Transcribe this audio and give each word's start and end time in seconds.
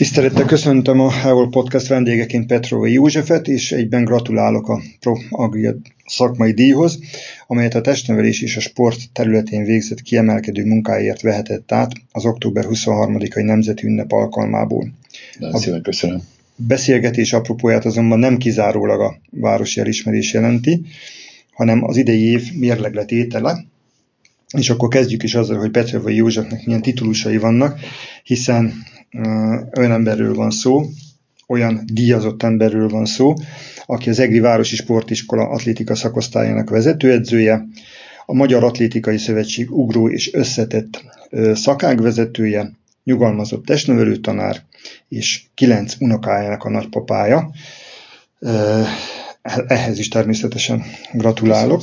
Tisztelettel 0.00 0.44
köszöntöm 0.44 1.00
a 1.00 1.10
Heol 1.10 1.48
Podcast 1.48 1.86
vendégeként 1.86 2.46
Petrovai 2.46 2.92
Józsefet, 2.92 3.48
és 3.48 3.72
egyben 3.72 4.04
gratulálok 4.04 4.68
a 4.68 4.80
Pro 5.00 5.14
Agri 5.30 5.68
szakmai 6.06 6.52
díjhoz, 6.52 6.98
amelyet 7.46 7.74
a 7.74 7.80
testnevelés 7.80 8.42
és 8.42 8.56
a 8.56 8.60
sport 8.60 8.98
területén 9.12 9.64
végzett 9.64 10.02
kiemelkedő 10.02 10.64
munkáért 10.64 11.20
vehetett 11.20 11.72
át 11.72 11.92
az 12.12 12.24
október 12.24 12.64
23-ai 12.68 13.44
Nemzeti 13.44 13.86
Ünnep 13.86 14.12
alkalmából. 14.12 14.92
Nagyon 15.38 15.60
szépen 15.60 15.82
köszönöm. 15.82 16.22
Beszélgetés 16.56 17.32
apropóját 17.32 17.84
azonban 17.84 18.18
nem 18.18 18.36
kizárólag 18.36 19.00
a 19.00 19.18
városi 19.30 19.80
elismerés 19.80 20.32
jelenti, 20.32 20.82
hanem 21.52 21.84
az 21.84 21.96
idei 21.96 22.22
év 22.22 22.52
mérlegletétele, 22.52 23.64
és 24.58 24.70
akkor 24.70 24.88
kezdjük 24.88 25.22
is 25.22 25.34
azzal, 25.34 25.58
hogy 25.58 25.70
Petrovai 25.70 26.14
Józsefnek 26.14 26.66
milyen 26.66 26.82
titulusai 26.82 27.36
vannak, 27.36 27.80
hiszen 28.22 28.72
olyan 29.78 29.92
emberről 29.92 30.34
van 30.34 30.50
szó, 30.50 30.84
olyan 31.46 31.80
díjazott 31.92 32.42
emberről 32.42 32.88
van 32.88 33.04
szó, 33.04 33.34
aki 33.86 34.08
az 34.08 34.18
Egri 34.18 34.38
Városi 34.38 34.76
Sportiskola 34.76 35.48
atlétika 35.48 35.94
szakosztályának 35.94 36.70
vezetőedzője, 36.70 37.66
a 38.26 38.34
Magyar 38.34 38.64
Atlétikai 38.64 39.18
Szövetség 39.18 39.70
ugró 39.70 40.08
és 40.08 40.34
összetett 40.34 41.04
szakágvezetője, 41.52 42.72
nyugalmazott 43.04 43.64
testnevelő 43.64 44.16
tanár, 44.16 44.62
és 45.08 45.42
kilenc 45.54 45.94
unokájának 45.98 46.64
a 46.64 46.70
nagypapája. 46.70 47.50
Ehhez 49.66 49.98
is 49.98 50.08
természetesen 50.08 50.82
gratulálok. 51.12 51.82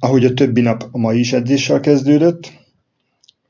Ahogy 0.00 0.24
a 0.24 0.34
többi 0.34 0.60
nap 0.60 0.88
a 0.90 0.98
mai 0.98 1.18
is 1.18 1.32
edzéssel 1.32 1.80
kezdődött, 1.80 2.52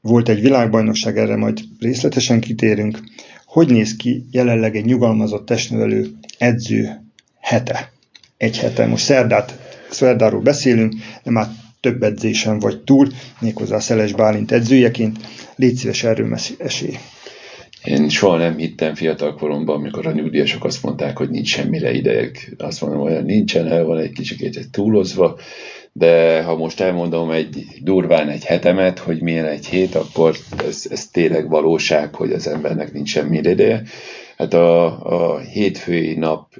volt 0.05 0.29
egy 0.29 0.41
világbajnokság, 0.41 1.19
erre 1.19 1.37
majd 1.37 1.61
részletesen 1.81 2.41
kitérünk. 2.41 2.99
Hogy 3.47 3.69
néz 3.69 3.97
ki 3.97 4.25
jelenleg 4.31 4.77
egy 4.77 4.85
nyugalmazott 4.85 5.47
testnevelő 5.47 6.07
edző 6.39 6.89
hete? 7.41 7.93
Egy 8.37 8.59
hete. 8.59 8.87
Most 8.87 9.05
szerdát, 9.05 9.59
szerdáról 9.91 10.41
beszélünk, 10.41 10.95
de 11.23 11.31
már 11.31 11.47
több 11.81 12.03
edzésen 12.03 12.59
vagy 12.59 12.81
túl, 12.81 13.09
méghozzá 13.41 13.79
Szeles 13.79 14.13
Bálint 14.13 14.53
edzőjeként. 14.53 15.19
Légy 15.57 15.75
szíves 15.75 16.05
erről 16.05 16.39
esély. 16.59 16.97
Én 17.85 18.09
soha 18.09 18.37
nem 18.37 18.57
hittem 18.57 18.95
fiatal 18.95 19.35
koromban, 19.35 19.77
amikor 19.77 20.07
a 20.07 20.13
nyugdíjasok 20.13 20.65
azt 20.65 20.83
mondták, 20.83 21.17
hogy 21.17 21.31
nincs 21.31 21.49
semmire 21.49 21.93
idejük. 21.93 22.39
Azt 22.59 22.81
mondom, 22.81 23.01
hogy 23.01 23.25
nincsen, 23.25 23.67
el 23.67 23.85
van 23.85 23.99
egy 23.99 24.13
kicsit 24.13 24.69
túlozva, 24.71 25.39
de 25.97 26.43
ha 26.43 26.57
most 26.57 26.81
elmondom 26.81 27.31
egy 27.31 27.67
durván 27.83 28.29
egy 28.29 28.45
hetemet, 28.45 28.99
hogy 28.99 29.21
milyen 29.21 29.47
egy 29.47 29.67
hét, 29.67 29.95
akkor 29.95 30.37
ez, 30.67 30.87
ez 30.91 31.07
tényleg 31.07 31.49
valóság, 31.49 32.15
hogy 32.15 32.33
az 32.33 32.47
embernek 32.47 32.93
nincs 32.93 33.09
semmi 33.09 33.37
ideje. 33.37 33.83
Hát 34.37 34.55
a, 34.55 35.35
a 35.35 35.39
hétfői 35.39 36.15
nap 36.15 36.55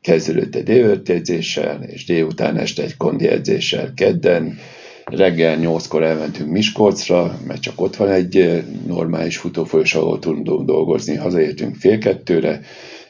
kezdődött 0.00 0.54
egy 0.54 0.62
délőtt 0.62 1.08
edzéssel, 1.08 1.82
és 1.82 2.04
délután 2.04 2.56
este 2.56 2.82
egy 2.82 2.96
kondi 2.96 3.28
edzéssel 3.28 3.92
kedden, 3.94 4.58
reggel 5.04 5.56
nyolckor 5.56 6.02
elmentünk 6.02 6.50
Miskolcra, 6.50 7.38
mert 7.46 7.60
csak 7.60 7.80
ott 7.80 7.96
van 7.96 8.08
egy 8.08 8.62
normális 8.86 9.36
futófolyos, 9.36 9.94
ahol 9.94 10.18
tudunk 10.18 10.66
dolgozni, 10.66 11.14
hazaértünk 11.14 11.76
fél 11.76 11.98
kettőre, 11.98 12.60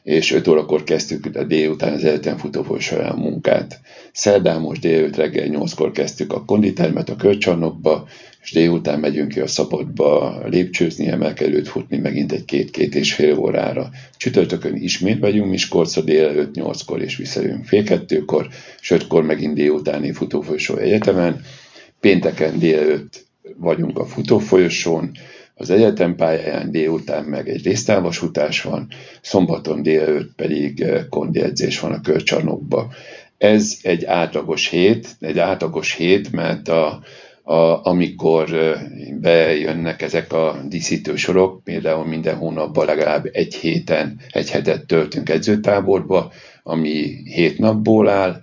és 0.09 0.33
5 0.33 0.49
órakor 0.49 0.85
kezdtük 0.85 1.37
a 1.37 1.45
délután 1.45 1.93
az 1.93 2.05
egyetem 2.05 2.37
futófolyosóján 2.37 3.11
a 3.11 3.17
munkát. 3.17 3.81
Szerdán 4.13 4.61
most 4.61 4.81
délőtt 4.81 5.17
reggel 5.17 5.47
8-kor 5.51 5.91
kezdtük 5.91 6.33
a 6.33 6.45
konditermet 6.45 7.09
a 7.09 7.17
kölcsarnokba, 7.17 8.09
és 8.43 8.53
délután 8.53 9.01
megyünk 9.01 9.29
ki 9.29 9.41
a 9.41 9.47
szabadba 9.47 10.41
lépcsőzni, 10.47 11.09
emelkedőt 11.09 11.69
futni 11.69 11.99
megint 11.99 12.33
egy 12.33 12.45
két-két 12.45 12.95
és 12.95 13.15
fél 13.15 13.39
órára. 13.39 13.91
Csütörtökön 14.17 14.75
ismét 14.75 15.21
megyünk 15.21 15.51
Miskolcra 15.51 16.03
délelőtt 16.03 16.55
8-kor 16.55 17.03
és 17.03 17.17
visszajövünk 17.17 17.65
fél 17.65 17.85
kettőkor, 17.85 18.49
és 18.81 18.93
5-kor 18.95 19.23
megint 19.23 19.55
délutáni 19.55 20.13
futófolyosó 20.13 20.77
egyetemen. 20.77 21.41
Pénteken 22.01 22.59
délelőtt 22.59 23.27
vagyunk 23.57 23.99
a 23.99 24.07
futófolyosón, 24.07 25.11
az 25.59 25.71
egyetem 25.71 26.17
pályáján 26.17 26.71
délután 26.71 27.25
meg 27.25 27.49
egy 27.49 27.65
résztávasutás 27.65 28.63
van, 28.63 28.89
szombaton 29.21 29.83
délelőtt 29.83 30.35
pedig 30.37 30.81
eh, 30.81 31.05
kondi 31.11 31.41
edzés 31.41 31.81
van 31.81 31.93
a 31.93 32.01
körcsarnokba. 32.01 32.93
Ez 33.39 33.79
egy 33.83 34.05
átlagos 34.05 34.69
hét, 34.69 35.09
egy 35.21 35.39
átlagos 35.39 35.95
hét, 35.95 36.33
mert 36.33 36.69
a, 36.69 37.01
a, 37.43 37.87
amikor 37.87 38.53
eh, 38.53 38.81
bejönnek 39.21 40.03
ezek 40.03 40.33
a 40.33 40.61
díszítő 40.69 41.17
sorok, 41.17 41.65
például 41.65 42.05
minden 42.05 42.37
hónapban 42.37 42.87
legalább 42.87 43.29
egy 43.33 43.55
héten, 43.55 44.21
egy 44.31 44.51
hetet 44.51 44.87
töltünk 44.87 45.29
edzőtáborba, 45.29 46.33
ami 46.63 47.23
hét 47.25 47.59
napból 47.59 48.09
áll, 48.09 48.41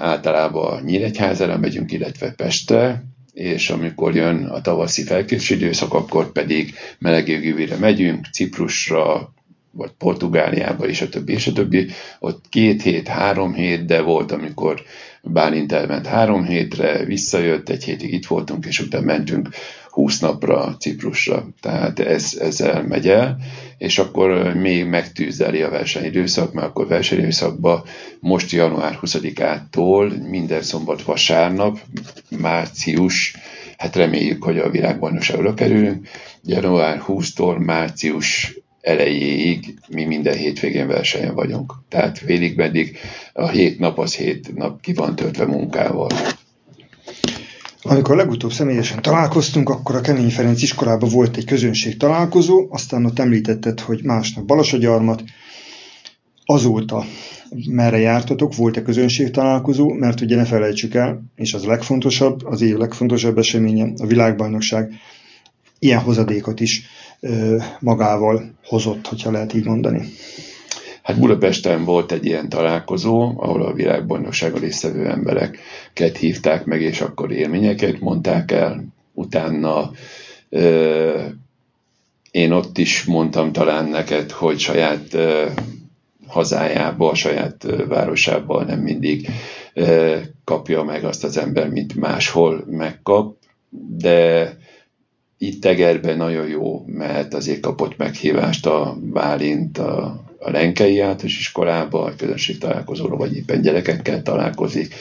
általában 0.00 0.82
Nyíregyházára 0.82 1.58
megyünk, 1.58 1.92
illetve 1.92 2.30
Pestre, 2.30 3.04
és 3.32 3.70
amikor 3.70 4.14
jön 4.14 4.44
a 4.44 4.60
tavaszi 4.60 5.02
felkészülési 5.02 5.54
időszak, 5.64 5.94
akkor 5.94 6.32
pedig 6.32 6.74
melegégővére 6.98 7.76
megyünk, 7.76 8.26
Ciprusra, 8.32 9.32
vagy 9.70 9.90
Portugáliába, 9.98 10.86
és 10.86 11.00
a 11.00 11.08
többi, 11.08 11.32
és 11.32 11.46
a 11.46 11.52
többi. 11.52 11.88
Ott 12.18 12.44
két 12.48 12.82
hét, 12.82 13.08
három 13.08 13.54
hét, 13.54 13.84
de 13.84 14.00
volt, 14.00 14.32
amikor 14.32 14.82
Bálint 15.24 15.72
elment 15.72 16.06
három 16.06 16.44
hétre, 16.44 17.04
visszajött, 17.04 17.68
egy 17.68 17.84
hétig 17.84 18.12
itt 18.12 18.26
voltunk, 18.26 18.66
és 18.66 18.80
utána 18.80 19.04
mentünk 19.04 19.48
20 19.92 20.18
napra 20.18 20.76
Ciprusra. 20.78 21.48
Tehát 21.60 22.00
ez, 22.00 22.36
ezzel 22.40 22.82
megy 22.82 23.08
el, 23.08 23.36
és 23.78 23.98
akkor 23.98 24.54
még 24.54 24.86
megtűzeli 24.86 25.62
a 25.62 25.70
versenyidőszak, 25.70 26.52
mert 26.52 26.66
akkor 26.66 26.86
versenyidőszakban 26.86 27.82
most 28.20 28.50
január 28.50 28.98
20-ától 29.02 30.28
minden 30.28 30.62
szombat 30.62 31.02
vasárnap, 31.02 31.78
március, 32.38 33.36
hát 33.76 33.96
reméljük, 33.96 34.44
hogy 34.44 34.58
a 34.58 34.70
világbajnokságra 34.70 35.54
kerülünk, 35.54 36.08
január 36.42 37.02
20-tól 37.06 37.64
március 37.64 38.60
elejéig 38.80 39.74
mi 39.88 40.04
minden 40.04 40.36
hétvégén 40.36 40.86
versenyen 40.86 41.34
vagyunk. 41.34 41.74
Tehát 41.88 42.18
félig 42.18 42.56
meddig 42.56 42.98
a 43.32 43.48
hét 43.48 43.78
nap 43.78 43.98
az 43.98 44.14
hét 44.14 44.54
nap 44.54 44.80
ki 44.80 44.92
van 44.92 45.16
töltve 45.16 45.46
munkával. 45.46 46.10
Amikor 47.92 48.16
legutóbb 48.16 48.52
személyesen 48.52 49.02
találkoztunk, 49.02 49.68
akkor 49.68 49.96
a 49.96 50.00
Kemény 50.00 50.30
Ferenc 50.30 50.62
iskolában 50.62 51.08
volt 51.08 51.36
egy 51.36 51.44
közönség 51.44 51.96
találkozó, 51.96 52.66
aztán 52.70 53.04
ott 53.04 53.18
említetted, 53.18 53.80
hogy 53.80 54.02
másnap 54.04 54.44
Balasagyarmat, 54.44 55.22
azóta 56.44 57.04
merre 57.70 57.98
jártatok, 57.98 58.54
volt-e 58.54 58.82
közönség 58.82 59.30
találkozó, 59.30 59.88
mert 59.88 60.20
ugye 60.20 60.36
ne 60.36 60.44
felejtsük 60.44 60.94
el, 60.94 61.22
és 61.36 61.54
az 61.54 61.64
a 61.64 61.68
legfontosabb, 61.68 62.44
az 62.44 62.60
év 62.60 62.76
legfontosabb 62.76 63.38
eseménye, 63.38 63.92
a 63.98 64.06
világbajnokság. 64.06 64.92
Ilyen 65.78 66.00
hozadékot 66.00 66.60
is 66.60 66.82
ö, 67.20 67.56
magával 67.80 68.54
hozott, 68.64 69.06
hogyha 69.06 69.30
lehet 69.30 69.54
így 69.54 69.64
mondani. 69.64 70.08
Hát 71.02 71.18
Budapesten 71.18 71.84
volt 71.84 72.12
egy 72.12 72.24
ilyen 72.24 72.48
találkozó, 72.48 73.32
ahol 73.36 73.62
a 73.62 73.72
világbajnokságon 73.72 74.60
résztvevő 74.60 75.08
embereket 75.08 76.16
hívták 76.18 76.64
meg, 76.64 76.80
és 76.82 77.00
akkor 77.00 77.32
élményeket 77.32 78.00
mondták 78.00 78.50
el. 78.50 78.84
Utána 79.12 79.90
ö, 80.48 81.24
én 82.30 82.52
ott 82.52 82.78
is 82.78 83.04
mondtam 83.04 83.52
talán 83.52 83.88
neked, 83.88 84.30
hogy 84.30 84.58
saját 84.58 85.14
ö, 85.14 85.46
hazájába, 86.26 87.10
a 87.10 87.14
saját 87.14 87.66
városába 87.88 88.64
nem 88.64 88.80
mindig 88.80 89.28
kapja 90.44 90.82
meg 90.82 91.04
azt 91.04 91.24
az 91.24 91.36
ember, 91.36 91.68
mint 91.68 91.94
máshol 91.94 92.64
megkap, 92.70 93.36
de 93.96 94.56
itt 95.38 95.60
Tegerben 95.60 96.16
nagyon 96.16 96.48
jó, 96.48 96.84
mert 96.86 97.34
azért 97.34 97.60
kapott 97.60 97.96
meghívást 97.96 98.66
a 98.66 98.96
Bálint, 99.00 99.78
a 99.78 100.22
a 100.42 100.50
Lenkei 100.50 101.00
általános 101.00 101.38
iskolába, 101.38 102.04
a 102.04 102.14
közönség 102.16 102.58
találkozóra, 102.58 103.16
vagy 103.16 103.36
éppen 103.36 103.62
gyerekekkel 103.62 104.22
találkozik, 104.22 104.94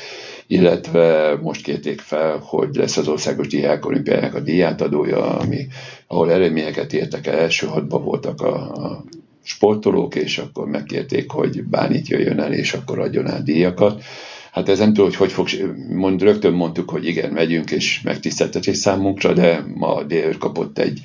illetve 0.48 1.36
most 1.42 1.64
kérték 1.64 2.00
fel, 2.00 2.38
hogy 2.38 2.76
lesz 2.76 2.98
az 2.98 3.08
Országos 3.08 3.48
Diák 3.48 3.86
Olimpiának 3.86 4.36
a 4.36 4.40
díjátadója, 4.40 5.38
ami, 5.38 5.68
ahol 6.08 6.32
eredményeket 6.32 6.94
értek 6.94 7.28
el, 7.28 7.38
első 7.38 7.68
hatban 7.68 8.04
voltak 8.04 8.42
a, 8.42 8.56
a 8.56 9.04
sportolók, 9.44 10.16
és 10.16 10.38
akkor 10.38 10.68
megkérték, 10.68 11.32
hogy 11.32 11.64
Bánit 11.64 12.08
jöjjön 12.08 12.40
el, 12.40 12.54
és 12.54 12.74
akkor 12.74 13.00
adjon 13.00 13.28
át 13.28 13.44
díjakat. 13.44 14.04
Hát 14.52 14.70
ez 14.70 14.80
nem 14.80 14.94
tudom, 14.94 15.06
hogy 15.06 15.16
hogy 15.16 15.32
fog, 15.32 15.48
mond, 15.90 16.22
rögtön 16.22 16.54
mondtuk, 16.54 16.90
hogy 16.90 17.08
igen, 17.08 17.32
megyünk, 17.32 17.72
és 17.72 18.02
megtiszteltetés 18.02 18.78
számunkra, 18.78 19.34
de 19.34 19.64
ma 19.76 20.04
délőtt 20.04 20.38
kapott 20.38 20.78
egy, 20.78 21.02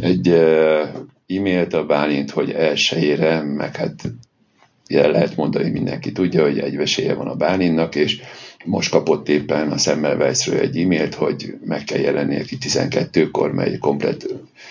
egy 0.00 0.28
e-mailt 1.26 1.74
a 1.74 1.86
Bálint, 1.86 2.30
hogy 2.30 2.50
elsőjére, 2.50 3.42
meg 3.42 3.76
hát 3.76 4.02
ilyen 4.86 5.10
lehet 5.10 5.36
mondani, 5.36 5.70
mindenki 5.70 6.12
tudja, 6.12 6.42
hogy 6.42 6.58
egy 6.58 6.76
vesélye 6.76 7.14
van 7.14 7.26
a 7.26 7.34
Bálintnak, 7.34 7.94
és 7.94 8.20
most 8.64 8.90
kapott 8.90 9.28
éppen 9.28 9.70
a 9.70 9.78
Semmelweisről 9.78 10.58
egy 10.58 10.76
e-mailt, 10.76 11.14
hogy 11.14 11.54
meg 11.64 11.84
kell 11.84 12.00
jelenni 12.00 12.36
neki 12.36 12.56
12-kor, 12.60 13.52
mert 13.52 13.70
egy 13.70 13.78
komplet 13.78 14.26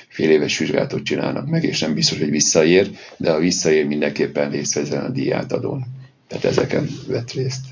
fél 0.07 0.29
éves 0.29 0.57
vizsgálatot 0.57 1.03
csinálnak 1.03 1.49
meg, 1.49 1.63
és 1.63 1.79
nem 1.79 1.93
biztos, 1.93 2.19
hogy 2.19 2.29
visszaér, 2.29 2.89
de 3.17 3.31
ha 3.31 3.39
visszaér, 3.39 3.85
mindenképpen 3.85 4.51
részt 4.51 4.91
a 4.93 5.09
díjátadón. 5.09 5.98
Tehát 6.29 6.45
ezeken 6.45 6.89
vett 7.07 7.31
részt. 7.31 7.65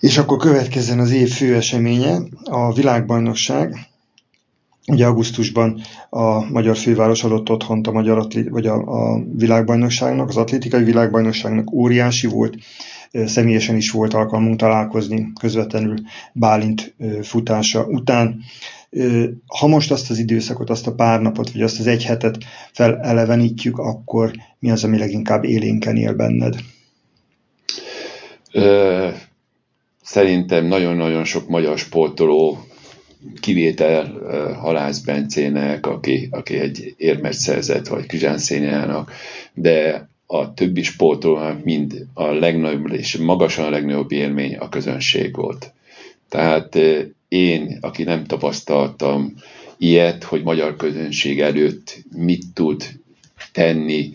És 0.00 0.18
akkor 0.18 0.38
következzen 0.38 0.98
az 0.98 1.10
év 1.10 1.30
fő 1.30 1.54
eseménye, 1.54 2.18
a 2.44 2.72
világbajnokság. 2.72 3.88
Ugye 4.86 5.06
augusztusban 5.06 5.80
a 6.10 6.50
magyar 6.50 6.76
főváros 6.76 7.24
adott 7.24 7.50
otthont 7.50 7.86
a, 7.86 7.92
magyar 7.92 8.26
vagy 8.50 8.66
a, 8.66 8.74
a 8.74 9.22
világbajnokságnak, 9.36 10.28
az 10.28 10.36
atlétikai 10.36 10.84
világbajnokságnak 10.84 11.72
óriási 11.72 12.26
volt, 12.26 12.56
személyesen 13.24 13.76
is 13.76 13.90
volt 13.90 14.14
alkalmunk 14.14 14.56
találkozni 14.56 15.32
közvetlenül 15.40 15.96
Bálint 16.32 16.94
futása 17.22 17.84
után. 17.84 18.40
Ha 19.46 19.66
most 19.66 19.90
azt 19.90 20.10
az 20.10 20.18
időszakot, 20.18 20.70
azt 20.70 20.86
a 20.86 20.94
pár 20.94 21.20
napot, 21.20 21.52
vagy 21.52 21.62
azt 21.62 21.78
az 21.78 21.86
egy 21.86 22.04
hetet 22.04 22.38
felelevenítjük, 22.72 23.78
akkor 23.78 24.30
mi 24.58 24.70
az, 24.70 24.84
ami 24.84 24.98
leginkább 24.98 25.44
élénken 25.44 25.96
él 25.96 26.14
benned? 26.14 26.56
Szerintem 30.02 30.66
nagyon-nagyon 30.66 31.24
sok 31.24 31.48
magyar 31.48 31.78
sportoló 31.78 32.58
kivétel 33.40 34.18
Halász 34.60 34.98
Bencének, 34.98 35.86
aki, 35.86 36.28
aki 36.30 36.58
egy 36.58 36.94
érmet 36.96 37.32
szerzett, 37.32 37.86
vagy 37.86 38.06
Kizsán 38.06 38.38
de 39.54 40.08
a 40.26 40.54
többi 40.54 40.82
sportolónak 40.82 41.64
mind 41.64 42.06
a 42.14 42.24
legnagyobb 42.24 42.92
és 42.92 43.16
magasan 43.16 43.64
a 43.64 43.70
legnagyobb 43.70 44.12
élmény 44.12 44.56
a 44.56 44.68
közönség 44.68 45.36
volt. 45.36 45.72
Tehát 46.28 46.78
én, 47.28 47.78
aki 47.80 48.02
nem 48.02 48.26
tapasztaltam 48.26 49.34
ilyet, 49.78 50.24
hogy 50.24 50.42
magyar 50.42 50.76
közönség 50.76 51.40
előtt 51.40 51.96
mit 52.16 52.44
tud 52.54 52.82
tenni 53.52 54.12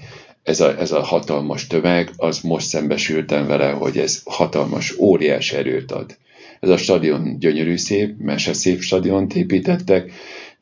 ez 0.50 0.60
a, 0.60 0.80
ez 0.80 0.92
a 0.92 1.04
hatalmas 1.04 1.68
tömeg, 1.68 2.12
az 2.18 2.40
most 2.40 2.68
szembesültem 2.68 3.48
vele, 3.48 3.70
hogy 3.70 3.98
ez 3.98 4.22
hatalmas, 4.26 4.98
óriás 4.98 5.52
erőt 5.52 5.92
ad. 5.92 6.18
Ez 6.60 6.70
a 6.70 6.78
stadion 6.78 7.40
gyönyörű 7.40 7.78
szép, 7.78 8.16
mese 8.18 8.54
szép 8.54 8.82
stadiont 8.82 9.36
építettek, 9.36 10.12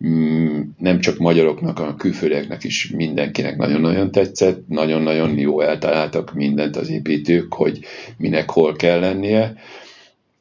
mm, 0.07 0.61
nem 0.77 0.99
csak 0.99 1.17
magyaroknak, 1.17 1.77
hanem 1.77 1.95
külföldieknek 1.95 2.63
is 2.63 2.89
mindenkinek 2.89 3.57
nagyon-nagyon 3.57 4.11
tetszett, 4.11 4.67
nagyon-nagyon 4.67 5.37
jó 5.37 5.61
eltaláltak 5.61 6.33
mindent 6.33 6.75
az 6.75 6.89
építők, 6.89 7.53
hogy 7.53 7.79
minek 8.17 8.49
hol 8.49 8.75
kell 8.75 8.99
lennie, 8.99 9.55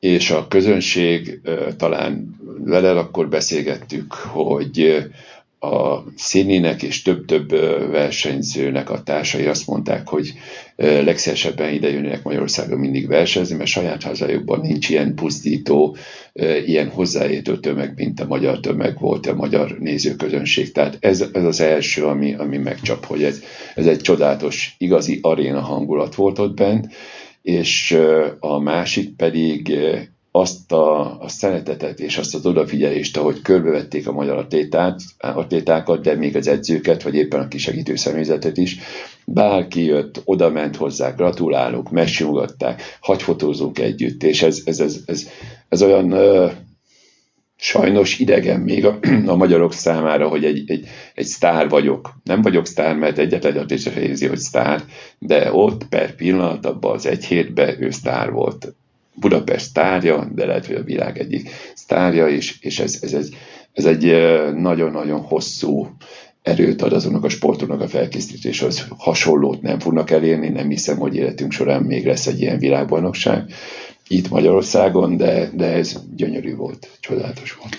és 0.01 0.31
a 0.31 0.49
közönség 0.49 1.41
talán 1.77 2.37
vele 2.65 2.91
akkor 2.91 3.29
beszélgettük, 3.29 4.13
hogy 4.13 5.07
a 5.61 6.05
színének 6.17 6.83
és 6.83 7.03
több-több 7.03 7.51
versenyzőnek 7.91 8.91
a 8.91 9.03
társai 9.03 9.47
azt 9.47 9.67
mondták, 9.67 10.09
hogy 10.09 10.33
legszívesebben 10.77 11.73
ide 11.73 11.91
jönnek 11.91 12.23
Magyarországon 12.23 12.79
mindig 12.79 13.09
versenyezni, 13.09 13.57
mert 13.57 13.71
saját 13.71 14.03
hazájukban 14.03 14.61
nincs 14.61 14.89
ilyen 14.89 15.15
pusztító, 15.15 15.97
ilyen 16.67 16.89
hozzáértő 16.89 17.59
tömeg, 17.59 17.93
mint 17.97 18.21
a 18.21 18.27
magyar 18.27 18.61
tömeg 18.61 19.01
volt, 19.01 19.27
a 19.27 19.35
magyar 19.35 19.79
nézőközönség. 19.79 20.73
Tehát 20.73 20.97
ez, 21.01 21.25
ez 21.33 21.45
az 21.45 21.61
első, 21.61 22.05
ami, 22.05 22.35
ami 22.35 22.57
megcsap, 22.57 23.05
hogy 23.05 23.23
ez, 23.23 23.43
ez 23.75 23.87
egy 23.87 24.01
csodálatos, 24.01 24.75
igazi 24.79 25.19
aréna 25.23 25.61
hangulat 25.61 26.15
volt 26.15 26.39
ott 26.39 26.55
bent, 26.55 26.89
és 27.43 27.99
a 28.39 28.59
másik 28.59 29.17
pedig 29.17 29.73
azt 30.39 30.73
a, 30.73 31.21
a 31.21 31.29
szeretetet 31.29 32.01
és 32.01 32.19
azt 32.19 32.35
az 32.35 32.47
odafigyelést, 32.47 33.17
ahogy 33.17 33.43
körbevették 33.43 34.09
a 34.09 34.13
magyar 34.13 34.37
atlétát, 34.37 35.01
atlétákat, 35.19 36.03
de 36.03 36.15
még 36.15 36.37
az 36.37 36.47
edzőket, 36.47 37.03
vagy 37.03 37.15
éppen 37.15 37.41
a 37.41 37.49
kisegítő 37.49 37.97
személyzetet 37.97 38.57
is. 38.57 38.79
Bárki 39.27 39.85
jött, 39.85 40.23
oda 40.25 40.51
ment 40.51 40.77
hozzá, 40.77 41.11
gratulálunk, 41.11 41.91
megsimogatták, 41.91 42.83
hagy 43.01 43.23
fotózunk 43.23 43.79
együtt, 43.79 44.23
és 44.23 44.43
ez, 44.43 44.63
ez, 44.65 44.81
ez, 44.81 44.97
ez, 45.07 45.29
ez 45.69 45.83
olyan 45.83 46.11
ö, 46.11 46.51
sajnos 47.57 48.19
idegen 48.19 48.61
még 48.61 48.87
a, 48.87 48.99
a 49.27 49.37
magyarok 49.37 49.73
számára, 49.73 50.29
hogy 50.29 50.45
egy, 50.45 50.71
egy, 50.71 50.87
egy 51.15 51.27
sztár 51.27 51.69
vagyok. 51.69 52.13
Nem 52.25 52.43
vagyok 52.43 52.67
sztár, 52.67 52.97
mert 52.97 53.19
egyetlen 53.19 53.57
atléta 53.57 53.91
fejezi, 53.91 54.27
hogy 54.27 54.39
sztár, 54.39 54.83
de 55.19 55.53
ott 55.53 55.89
per 55.89 56.15
pillanat, 56.15 56.67
abban 56.67 56.95
az 56.95 57.07
egy 57.07 57.25
hétben 57.25 57.83
ő 57.83 57.91
sztár 57.91 58.31
volt 58.31 58.75
Budapest 59.17 59.65
sztárja, 59.65 60.29
de 60.35 60.47
lehet, 60.47 60.67
hogy 60.67 60.75
a 60.75 60.83
világ 60.83 61.19
egyik 61.19 61.51
sztárja 61.75 62.29
is, 62.29 62.59
és 62.61 62.79
ez, 62.79 62.99
ez, 63.03 63.13
ez, 63.13 63.29
ez 63.73 63.85
egy 63.85 64.05
nagyon-nagyon 64.55 65.21
hosszú 65.21 65.89
erőt 66.43 66.83
ad 66.83 66.93
azonnak 66.93 67.25
a 67.25 67.29
sportoknak 67.29 67.81
a 67.81 67.89
felkészítéshez. 67.89 68.87
Hasonlót 68.97 69.63
nem 69.63 69.79
fognak 69.79 70.11
elérni, 70.11 70.49
nem 70.49 70.69
hiszem, 70.69 70.99
hogy 70.99 71.17
életünk 71.17 71.53
során 71.53 71.83
még 71.83 72.07
lesz 72.07 72.27
egy 72.27 72.41
ilyen 72.41 72.59
világbajnokság 72.59 73.53
itt 74.09 74.29
Magyarországon, 74.29 75.17
de, 75.17 75.51
de 75.55 75.67
ez 75.67 75.97
gyönyörű 76.17 76.55
volt, 76.55 76.89
csodálatos 77.01 77.53
volt. 77.53 77.77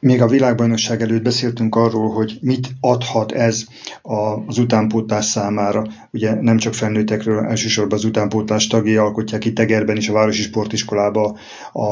Még 0.00 0.22
a 0.22 0.26
világbajnokság 0.26 1.02
előtt 1.02 1.22
beszéltünk 1.22 1.74
arról, 1.74 2.10
hogy 2.10 2.38
mit 2.40 2.68
adhat 2.80 3.32
ez 3.32 3.64
az 4.02 4.58
utánpótlás 4.58 5.24
számára. 5.24 5.86
Ugye 6.10 6.34
nem 6.40 6.58
csak 6.58 6.74
felnőttekről, 6.74 7.44
elsősorban 7.44 7.98
az 7.98 8.04
utánpótlás 8.04 8.66
tagjai 8.66 8.96
alkotják 8.96 9.44
itt 9.44 9.54
Tegerben 9.54 9.96
és 9.96 10.08
a 10.08 10.12
Városi 10.12 10.42
Sportiskolába 10.42 11.38
a, 11.72 11.86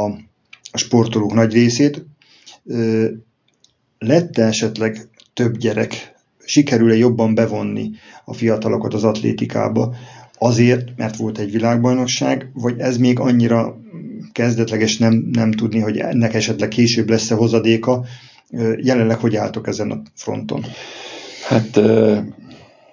a 0.70 0.78
sportolók 0.78 1.34
nagy 1.34 1.52
részét. 1.52 2.06
Lett 3.98 4.38
esetleg 4.38 5.08
több 5.34 5.56
gyerek? 5.56 6.14
Sikerül-e 6.44 6.96
jobban 6.96 7.34
bevonni 7.34 7.90
a 8.24 8.34
fiatalokat 8.34 8.94
az 8.94 9.04
atlétikába? 9.04 9.94
Azért, 10.38 10.96
mert 10.96 11.16
volt 11.16 11.38
egy 11.38 11.50
világbajnokság, 11.50 12.50
vagy 12.54 12.78
ez 12.78 12.96
még 12.96 13.18
annyira 13.18 13.80
kezdetleges 14.32 14.98
nem, 14.98 15.28
nem 15.32 15.52
tudni, 15.52 15.78
hogy 15.80 15.96
ennek 15.96 16.34
esetleg 16.34 16.68
később 16.68 17.10
lesz-e 17.10 17.34
hozadéka. 17.34 18.04
Jelenleg 18.76 19.18
hogy 19.18 19.36
álltok 19.36 19.66
ezen 19.66 19.90
a 19.90 20.02
fronton? 20.14 20.64
Hát 21.48 21.80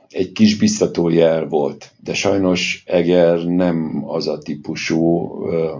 egy 0.09 0.31
kis 0.31 0.57
biztató 0.57 1.09
jel 1.09 1.47
volt, 1.47 1.91
de 2.03 2.13
sajnos 2.13 2.83
Eger 2.85 3.45
nem 3.45 4.03
az 4.07 4.27
a 4.27 4.37
típusú 4.37 5.31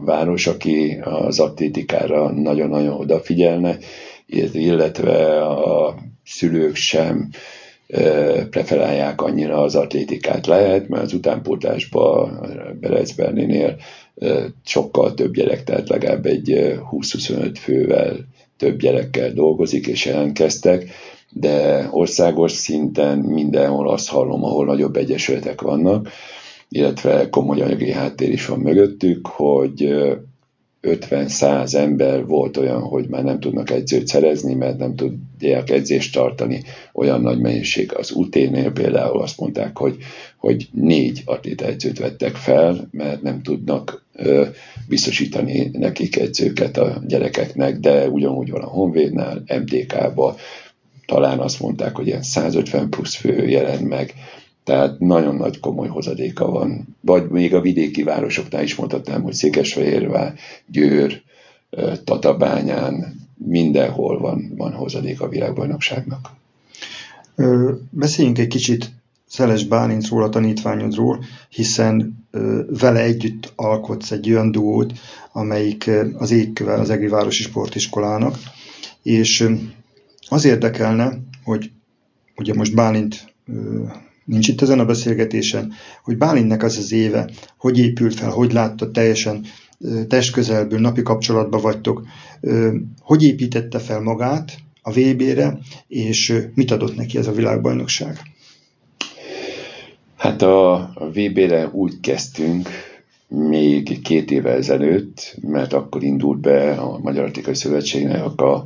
város, 0.05 0.47
aki 0.47 0.97
az 1.01 1.39
atlétikára 1.39 2.31
nagyon-nagyon 2.31 2.99
odafigyelne, 2.99 3.77
illetve 4.53 5.45
a 5.47 5.95
szülők 6.25 6.75
sem 6.75 7.29
preferálják 8.49 9.21
annyira 9.21 9.61
az 9.61 9.75
atlétikát. 9.75 10.45
Lehet, 10.45 10.87
mert 10.89 11.03
az 11.03 11.13
utánpótlásban 11.13 12.39
Berecbernénél 12.79 13.75
sokkal 14.65 15.13
több 15.13 15.33
gyerek, 15.33 15.63
tehát 15.63 15.89
legalább 15.89 16.25
egy 16.25 16.79
20-25 16.91 17.55
fővel 17.59 18.15
több 18.57 18.79
gyerekkel 18.79 19.33
dolgozik 19.33 19.87
és 19.87 20.05
jelentkeztek, 20.05 20.89
de 21.29 21.87
országos 21.91 22.51
szinten 22.51 23.17
mindenhol 23.17 23.89
azt 23.89 24.09
hallom, 24.09 24.43
ahol 24.43 24.65
nagyobb 24.65 24.95
egyesületek 24.95 25.61
vannak, 25.61 26.09
illetve 26.69 27.29
komoly 27.29 27.61
anyagi 27.61 27.91
háttér 27.91 28.29
is 28.31 28.45
van 28.45 28.59
mögöttük, 28.59 29.27
hogy 29.27 29.95
50-100 30.83 31.75
ember 31.75 32.25
volt 32.25 32.57
olyan, 32.57 32.81
hogy 32.81 33.07
már 33.07 33.23
nem 33.23 33.39
tudnak 33.39 33.69
edzőt 33.69 34.07
szerezni, 34.07 34.53
mert 34.53 34.77
nem 34.77 34.95
tudják 34.95 35.69
edzést 35.69 36.13
tartani, 36.13 36.63
olyan 36.93 37.21
nagy 37.21 37.39
mennyiség. 37.39 37.93
Az 37.95 38.11
UT-nél 38.11 38.71
például 38.71 39.21
azt 39.21 39.39
mondták, 39.39 39.77
hogy, 39.77 39.97
hogy 40.37 40.67
négy 40.71 41.21
atléta 41.25 41.65
edzőt 41.65 41.99
vettek 41.99 42.35
fel, 42.35 42.87
mert 42.91 43.21
nem 43.21 43.41
tudnak 43.41 44.05
ö, 44.13 44.45
biztosítani 44.87 45.69
nekik 45.73 46.15
edzőket 46.17 46.77
a 46.77 47.01
gyerekeknek, 47.07 47.79
de 47.79 48.09
ugyanúgy 48.09 48.51
van 48.51 48.61
a 48.61 48.67
Honvédnál, 48.67 49.43
MTK-ba, 49.61 50.35
talán 51.05 51.39
azt 51.39 51.59
mondták, 51.59 51.95
hogy 51.95 52.07
ilyen 52.07 52.23
150 52.23 52.89
plusz 52.89 53.15
fő 53.15 53.47
jelent 53.47 53.87
meg, 53.87 54.13
tehát 54.63 54.99
nagyon 54.99 55.35
nagy 55.35 55.59
komoly 55.59 55.87
hozadéka 55.87 56.45
van. 56.51 56.95
Vagy 57.01 57.29
még 57.29 57.53
a 57.53 57.61
vidéki 57.61 58.03
városoknál 58.03 58.63
is 58.63 58.75
mondhatnám, 58.75 59.21
hogy 59.21 59.33
Székesfehérvár, 59.33 60.33
Győr, 60.67 61.21
Tatabányán, 62.03 63.21
mindenhol 63.37 64.19
van, 64.19 64.53
van 64.57 64.73
hozadék 64.73 65.21
a 65.21 65.29
világbajnokságnak. 65.29 66.29
Beszéljünk 67.89 68.37
egy 68.37 68.47
kicsit 68.47 68.91
Szeles 69.25 69.65
Bálincról, 69.65 70.23
a 70.23 70.29
tanítványodról, 70.29 71.23
hiszen 71.49 72.25
vele 72.79 72.99
együtt 72.99 73.53
alkotsz 73.55 74.11
egy 74.11 74.29
olyan 74.29 74.51
duót, 74.51 74.93
amelyik 75.31 75.89
az 76.17 76.31
égköve 76.31 76.73
az 76.73 76.89
Egri 76.89 77.07
Városi 77.07 77.43
Sportiskolának, 77.43 78.35
és 79.03 79.49
az 80.29 80.45
érdekelne, 80.45 81.17
hogy 81.43 81.71
ugye 82.35 82.53
most 82.53 82.75
Bálint 82.75 83.33
nincs 84.25 84.47
itt 84.47 84.61
ezen 84.61 84.79
a 84.79 84.85
beszélgetésen, 84.85 85.73
hogy 86.03 86.17
Bálintnek 86.17 86.63
az 86.63 86.77
az 86.77 86.91
éve, 86.91 87.29
hogy 87.57 87.79
épült 87.79 88.13
fel, 88.13 88.29
hogy 88.29 88.53
látta 88.53 88.91
teljesen 88.91 89.45
testközelből 90.07 90.79
napi 90.79 91.01
kapcsolatban 91.01 91.61
vagytok. 91.61 92.05
Hogy 92.99 93.23
építette 93.23 93.79
fel 93.79 94.01
magát 94.01 94.57
a 94.81 94.91
VB-re, 94.91 95.57
és 95.87 96.33
mit 96.53 96.71
adott 96.71 96.95
neki 96.95 97.17
ez 97.17 97.27
a 97.27 97.31
világbajnokság? 97.31 98.19
Hát 100.17 100.41
a, 100.41 100.73
a 100.73 101.09
VB-re 101.13 101.67
úgy 101.67 101.99
kezdtünk, 101.99 102.69
még 103.27 104.01
két 104.01 104.31
évvel 104.31 104.57
ezelőtt, 104.57 105.35
mert 105.41 105.73
akkor 105.73 106.03
indult 106.03 106.39
be 106.39 106.71
a 106.71 106.99
Magyar 106.99 107.23
Atletikai 107.23 107.55
Szövetségnek 107.55 108.41
a, 108.41 108.63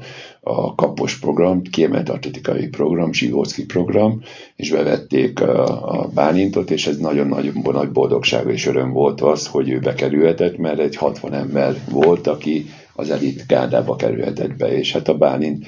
a 0.47 0.75
kapos 0.75 1.19
program, 1.19 1.61
kiemelt 1.61 2.09
atletikai 2.09 2.67
program, 2.67 3.13
Zsigócki 3.13 3.65
program, 3.65 4.21
és 4.55 4.71
bevették 4.71 5.41
a, 5.41 5.91
a 6.01 6.07
Bálintot, 6.13 6.71
és 6.71 6.87
ez 6.87 6.97
nagyon-nagyon 6.97 7.53
nagy 7.63 7.91
boldogság 7.91 8.47
és 8.47 8.65
öröm 8.65 8.91
volt 8.91 9.21
az, 9.21 9.47
hogy 9.47 9.69
ő 9.69 9.79
bekerülhetett, 9.79 10.57
mert 10.57 10.79
egy 10.79 10.95
60 10.95 11.33
ember 11.33 11.75
volt, 11.91 12.27
aki 12.27 12.65
az 12.93 13.09
elit 13.09 13.43
gárdába 13.47 13.95
kerülhetett 13.95 14.55
be, 14.55 14.77
és 14.77 14.91
hát 14.91 15.07
a 15.07 15.17
Bálint 15.17 15.65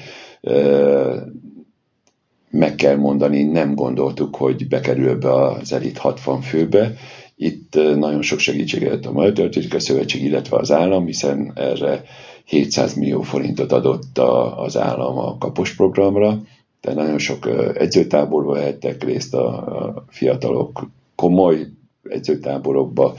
meg 2.50 2.74
kell 2.74 2.96
mondani, 2.96 3.42
nem 3.42 3.74
gondoltuk, 3.74 4.36
hogy 4.36 4.68
bekerül 4.68 5.18
be 5.18 5.32
az 5.32 5.72
elit 5.72 5.98
60 5.98 6.40
főbe, 6.40 6.94
itt 7.36 7.74
nagyon 7.74 8.22
sok 8.22 8.38
segítséget 8.38 9.06
a 9.06 9.12
Magyar 9.12 9.32
Történetikai 9.32 9.80
Szövetség, 9.80 10.24
illetve 10.24 10.56
az 10.56 10.72
állam, 10.72 11.06
hiszen 11.06 11.52
erre 11.54 12.02
700 12.50 12.94
millió 12.94 13.22
forintot 13.22 13.72
adott 13.72 14.18
az 14.56 14.76
állam 14.76 15.18
a 15.18 15.38
kapos 15.38 15.74
programra, 15.74 16.42
de 16.80 16.94
nagyon 16.94 17.18
sok 17.18 17.48
edzőtáborba 17.74 18.52
vehettek 18.52 19.04
részt 19.04 19.34
a 19.34 20.04
fiatalok, 20.08 20.90
komoly 21.14 21.66
edzőtáborokba, 22.02 23.14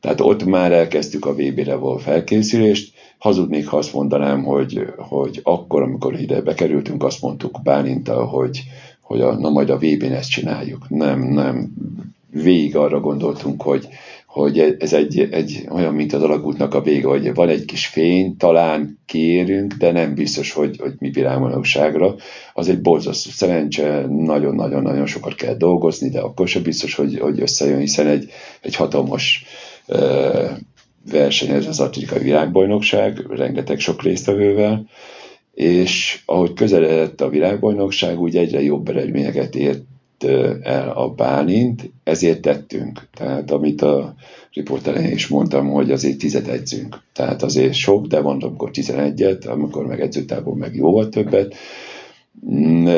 tehát 0.00 0.20
ott 0.20 0.44
már 0.44 0.72
elkezdtük 0.72 1.26
a 1.26 1.34
VB-re 1.34 1.74
való 1.74 1.96
felkészülést. 1.96 2.92
Hazudnék, 3.18 3.66
ha 3.66 3.76
azt 3.76 3.92
mondanám, 3.92 4.44
hogy, 4.44 4.86
hogy 4.96 5.40
akkor, 5.42 5.82
amikor 5.82 6.20
ide 6.20 6.40
bekerültünk, 6.40 7.04
azt 7.04 7.22
mondtuk 7.22 7.60
Bálintal, 7.62 8.26
hogy, 8.26 8.62
hogy 9.00 9.20
a, 9.20 9.38
na 9.38 9.50
majd 9.50 9.70
a 9.70 9.78
VB-n 9.78 10.12
ezt 10.12 10.30
csináljuk. 10.30 10.88
Nem, 10.88 11.20
nem 11.20 11.72
végig 12.30 12.76
arra 12.76 13.00
gondoltunk, 13.00 13.62
hogy, 13.62 13.88
hogy 14.28 14.76
ez 14.78 14.92
egy, 14.92 15.28
egy 15.30 15.66
olyan, 15.70 15.94
mint 15.94 16.12
az 16.12 16.22
alagútnak 16.22 16.74
a 16.74 16.82
vége, 16.82 17.06
hogy 17.06 17.34
van 17.34 17.48
egy 17.48 17.64
kis 17.64 17.86
fény, 17.86 18.36
talán 18.36 18.98
kérünk, 19.06 19.72
de 19.72 19.92
nem 19.92 20.14
biztos, 20.14 20.52
hogy, 20.52 20.76
hogy 20.78 20.92
mi 20.98 21.10
világmanóságra. 21.10 22.14
Az 22.54 22.68
egy 22.68 22.80
borzasztó 22.80 23.30
szerencse, 23.30 24.06
nagyon-nagyon-nagyon 24.08 25.06
sokat 25.06 25.34
kell 25.34 25.54
dolgozni, 25.54 26.08
de 26.08 26.20
akkor 26.20 26.48
sem 26.48 26.62
biztos, 26.62 26.94
hogy, 26.94 27.18
hogy 27.18 27.40
összejön, 27.40 27.78
hiszen 27.78 28.06
egy, 28.06 28.30
egy 28.60 28.74
hatalmas 28.74 29.44
uh, 29.86 30.50
verseny 31.10 31.50
ez 31.50 31.66
az 31.66 31.80
atlétikai 31.80 32.22
világbajnokság, 32.22 33.26
rengeteg 33.28 33.78
sok 33.78 34.02
résztvevővel, 34.02 34.86
és 35.54 36.22
ahogy 36.26 36.52
közeledett 36.52 37.20
a 37.20 37.28
világbajnokság, 37.28 38.20
úgy 38.20 38.36
egyre 38.36 38.62
jobb 38.62 38.88
eredményeket 38.88 39.54
ért 39.54 39.82
el 40.62 40.90
a 40.90 41.08
Bálint, 41.08 41.90
ezért 42.04 42.40
tettünk. 42.40 43.08
Tehát 43.14 43.50
amit 43.50 43.82
a 43.82 44.14
riporteren 44.52 45.04
is 45.04 45.28
mondtam, 45.28 45.68
hogy 45.68 45.90
azért 45.90 46.18
tizet 46.18 46.48
edzünk. 46.48 47.00
Tehát 47.12 47.42
azért 47.42 47.74
sok, 47.74 48.06
de 48.06 48.20
van 48.20 48.40
amikor 48.40 48.70
11-et, 48.72 49.48
amikor 49.48 49.86
meg 49.86 50.00
edzőtából 50.00 50.56
meg 50.56 50.74
jóval 50.74 51.08
többet. 51.08 51.54
Mm, 52.50 52.88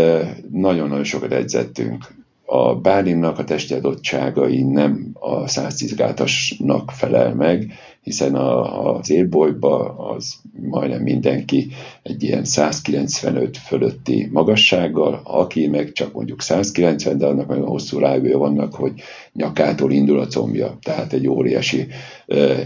nagyon-nagyon 0.50 1.04
sokat 1.04 1.32
edzettünk. 1.32 2.19
A 2.52 2.75
Bálinnak 2.75 3.38
a 3.38 3.45
testi 3.45 3.75
adottságai 3.75 4.62
nem 4.62 5.11
a 5.12 5.49
110 5.49 5.95
gátasnak 5.95 6.90
felel 6.90 7.35
meg, 7.35 7.73
hiszen 8.02 8.35
a, 8.35 8.95
az 8.95 9.11
élbolyba 9.11 9.99
az 9.99 10.35
majdnem 10.61 11.02
mindenki 11.02 11.69
egy 12.02 12.23
ilyen 12.23 12.45
195 12.45 13.57
fölötti 13.57 14.28
magassággal, 14.33 15.21
aki 15.25 15.66
meg 15.66 15.92
csak 15.92 16.12
mondjuk 16.12 16.42
190, 16.42 17.19
de 17.19 17.26
annak 17.26 17.49
nagyon 17.49 17.66
hosszú 17.66 17.99
rájúja 17.99 18.38
vannak, 18.38 18.75
hogy 18.75 18.92
nyakától 19.33 19.92
indul 19.92 20.19
a 20.19 20.26
combja. 20.26 20.78
Tehát 20.83 21.12
egy 21.12 21.28
óriási 21.28 21.87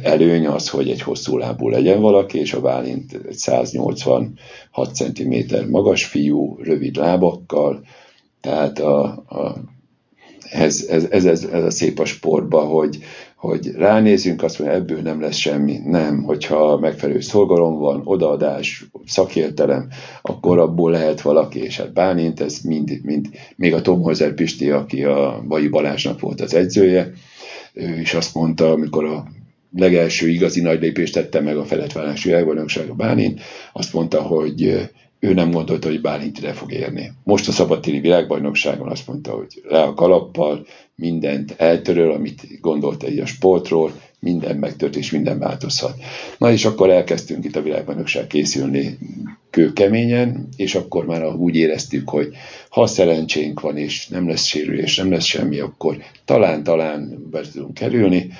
előny 0.02 0.46
az, 0.46 0.68
hogy 0.68 0.90
egy 0.90 1.02
hosszú 1.02 1.36
lábú 1.36 1.68
legyen 1.68 2.00
valaki, 2.00 2.38
és 2.38 2.52
a 2.52 2.60
Bálint 2.60 3.20
egy 3.28 3.36
186 3.36 4.34
cm 4.92 5.34
magas 5.70 6.04
fiú, 6.04 6.58
rövid 6.62 6.96
lábakkal, 6.96 7.82
tehát 8.40 8.78
a, 8.78 9.04
a 9.28 9.72
ez, 10.54 10.86
ez, 10.88 11.06
ez, 11.10 11.24
ez, 11.24 11.44
ez 11.44 11.64
a 11.64 11.70
szép 11.70 11.98
a 11.98 12.04
sportban, 12.04 12.66
hogy, 12.66 12.98
hogy 13.36 13.70
ránézünk, 13.76 14.42
azt 14.42 14.58
mondja, 14.58 14.76
ebből 14.76 15.00
nem 15.00 15.20
lesz 15.20 15.36
semmi. 15.36 15.78
Nem, 15.84 16.22
hogyha 16.22 16.78
megfelelő 16.78 17.20
szolgalom 17.20 17.78
van, 17.78 18.00
odaadás, 18.04 18.84
szakértelem, 19.06 19.88
akkor 20.22 20.58
abból 20.58 20.90
lehet 20.90 21.20
valaki, 21.20 21.62
és 21.62 21.76
hát 21.76 21.92
Bálint, 21.92 22.40
ez 22.40 22.58
mind, 22.60 23.00
mind 23.02 23.28
még 23.56 23.74
a 23.74 23.80
Tom 23.80 24.02
Hozer 24.02 24.34
Pisti, 24.34 24.70
aki 24.70 25.04
a 25.04 25.42
Vai 25.44 25.68
Balázsnak 25.68 26.20
volt 26.20 26.40
az 26.40 26.54
edzője, 26.54 27.10
ő 27.72 28.00
is 28.00 28.14
azt 28.14 28.34
mondta, 28.34 28.70
amikor 28.70 29.04
a 29.04 29.24
legelső 29.76 30.28
igazi 30.28 30.60
nagy 30.60 30.80
lépést 30.80 31.14
tette 31.14 31.40
meg 31.40 31.56
a 31.56 31.64
felettvállási 31.64 32.28
világbajnokság 32.28 32.88
a 32.88 32.94
Bálint, 32.94 33.40
azt 33.72 33.92
mondta, 33.92 34.22
hogy 34.22 34.88
ő 35.24 35.34
nem 35.34 35.50
gondolta, 35.50 35.88
hogy 35.88 36.00
Bálint 36.00 36.38
ide 36.38 36.52
fog 36.52 36.72
érni. 36.72 37.12
Most 37.22 37.48
a 37.48 37.52
szabadtéri 37.52 38.00
világbajnokságon 38.00 38.88
azt 38.88 39.06
mondta, 39.06 39.32
hogy 39.32 39.62
le 39.68 39.82
a 39.82 39.94
kalappal, 39.94 40.66
mindent 40.94 41.54
eltöröl, 41.56 42.12
amit 42.12 42.60
gondolta 42.60 43.10
így 43.10 43.18
a 43.18 43.26
sportról, 43.26 43.92
minden 44.20 44.56
megtört 44.56 44.96
és 44.96 45.10
minden 45.10 45.38
változhat. 45.38 45.96
Na 46.38 46.50
és 46.50 46.64
akkor 46.64 46.90
elkezdtünk 46.90 47.44
itt 47.44 47.56
a 47.56 47.62
világbajnokság 47.62 48.26
készülni 48.26 48.98
kőkeményen, 49.50 50.48
és 50.56 50.74
akkor 50.74 51.06
már 51.06 51.34
úgy 51.34 51.56
éreztük, 51.56 52.08
hogy 52.08 52.34
ha 52.68 52.86
szerencsénk 52.86 53.60
van, 53.60 53.76
és 53.76 54.08
nem 54.08 54.28
lesz 54.28 54.44
sérülés, 54.44 54.96
nem 54.96 55.10
lesz 55.10 55.24
semmi, 55.24 55.58
akkor 55.58 55.96
talán-talán 56.24 57.28
be 57.30 57.40
tudunk 57.52 57.74
kerülni. 57.74 58.30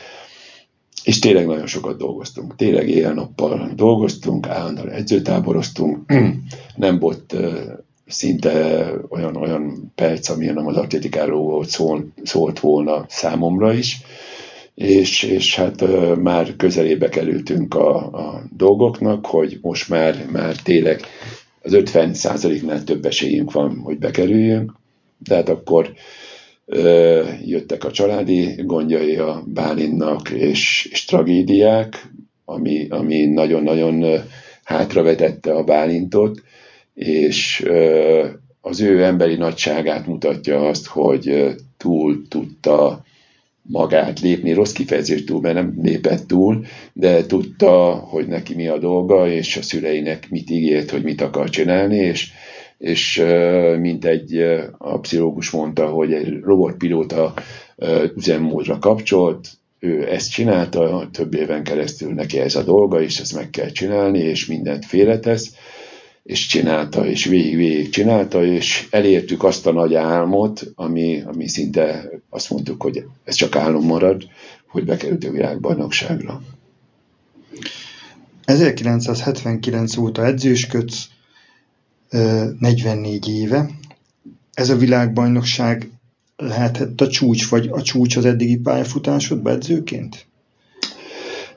És 1.05 1.19
tényleg 1.19 1.47
nagyon 1.47 1.67
sokat 1.67 1.99
dolgoztunk. 1.99 2.57
Tényleg 2.57 2.89
éjjel-nappal 2.89 3.71
dolgoztunk, 3.75 4.49
állandóan 4.49 4.91
edzőtáboroztunk. 4.91 6.13
Nem 6.77 6.99
volt 6.99 7.37
szinte 8.07 8.87
olyan, 9.09 9.37
olyan 9.37 9.93
perc, 9.95 10.29
amilyen 10.29 10.57
az 10.57 10.77
atlétikáról 10.77 11.43
volt, 11.43 11.69
szól, 11.69 12.13
szólt 12.23 12.61
volna 12.61 13.05
számomra 13.09 13.73
is. 13.73 14.01
És, 14.75 15.23
és 15.23 15.57
hát 15.57 15.85
már 16.23 16.57
közelébe 16.57 17.09
kerültünk 17.09 17.75
a, 17.75 17.97
a 17.97 18.43
dolgoknak, 18.57 19.27
hogy 19.27 19.59
most 19.63 19.89
már, 19.89 20.27
már 20.33 20.57
tényleg 20.57 21.01
az 21.63 21.73
50 21.73 22.15
nál 22.63 22.85
több 22.85 23.05
esélyünk 23.05 23.53
van, 23.53 23.79
hogy 23.79 23.99
bekerüljünk, 23.99 24.73
de 25.19 25.35
hát 25.35 25.49
akkor 25.49 25.93
jöttek 27.45 27.85
a 27.85 27.91
családi 27.91 28.55
gondjai 28.63 29.17
a 29.17 29.43
Bálinnak, 29.47 30.31
és, 30.31 30.89
és 30.91 31.05
tragédiák, 31.05 32.11
ami, 32.45 32.87
ami 32.89 33.25
nagyon-nagyon 33.27 34.23
hátravetette 34.65 35.55
a 35.55 35.65
Bálintot, 35.65 36.43
és 36.95 37.65
az 38.61 38.81
ő 38.81 39.05
emberi 39.05 39.35
nagyságát 39.35 40.07
mutatja 40.07 40.69
azt, 40.69 40.87
hogy 40.87 41.55
túl 41.77 42.29
tudta 42.29 43.05
magát 43.63 44.21
lépni, 44.21 44.53
rossz 44.53 44.73
kifejezés 44.73 45.25
túl, 45.25 45.41
mert 45.41 45.55
nem 45.55 45.79
lépett 45.83 46.27
túl, 46.27 46.65
de 46.93 47.27
tudta, 47.27 47.95
hogy 47.95 48.27
neki 48.27 48.55
mi 48.55 48.67
a 48.67 48.79
dolga, 48.79 49.29
és 49.29 49.57
a 49.57 49.63
szüleinek 49.63 50.31
mit 50.31 50.51
ígért, 50.51 50.91
hogy 50.91 51.03
mit 51.03 51.21
akar 51.21 51.51
csinálni, 51.51 51.97
és 51.97 52.31
és 52.85 53.25
mint 53.79 54.05
egy 54.05 54.39
a 54.79 54.99
pszichológus 54.99 55.51
mondta, 55.51 55.87
hogy 55.87 56.13
egy 56.13 56.41
robotpilóta 56.41 57.35
üzemmódra 58.17 58.79
kapcsolt, 58.79 59.49
ő 59.79 60.11
ezt 60.11 60.31
csinálta, 60.31 61.09
több 61.13 61.35
éven 61.35 61.63
keresztül 61.63 62.13
neki 62.13 62.39
ez 62.39 62.55
a 62.55 62.63
dolga, 62.63 63.03
és 63.03 63.19
ezt 63.19 63.35
meg 63.35 63.51
kell 63.51 63.71
csinálni, 63.71 64.19
és 64.19 64.47
mindent 64.47 64.85
félretesz, 64.85 65.55
és 66.23 66.47
csinálta, 66.47 67.07
és 67.07 67.25
végig-végig 67.25 67.89
csinálta, 67.89 68.45
és 68.45 68.87
elértük 68.91 69.45
azt 69.45 69.67
a 69.67 69.73
nagy 69.73 69.95
álmot, 69.95 70.73
ami, 70.75 71.23
ami 71.27 71.49
szinte 71.49 72.11
azt 72.31 72.51
mondtuk, 72.51 72.83
hogy 72.83 73.05
ez 73.25 73.35
csak 73.35 73.57
álom 73.57 73.87
marad, 73.87 74.23
hogy 74.67 74.85
bekerült 74.85 75.25
a 75.25 75.31
világbajnokságra. 75.31 76.43
1979 78.45 79.97
óta 79.97 80.27
edzősködsz, 80.27 81.13
44 82.59 83.29
éve. 83.29 83.71
Ez 84.53 84.71
a 84.71 84.77
világbajnokság 84.77 85.91
lehetett 86.37 87.01
a 87.01 87.09
csúcs, 87.09 87.49
vagy 87.49 87.69
a 87.73 87.83
csúcs 87.83 88.17
az 88.17 88.25
eddigi 88.25 88.57
pályafutásod 88.57 89.47
edzőként? 89.47 90.27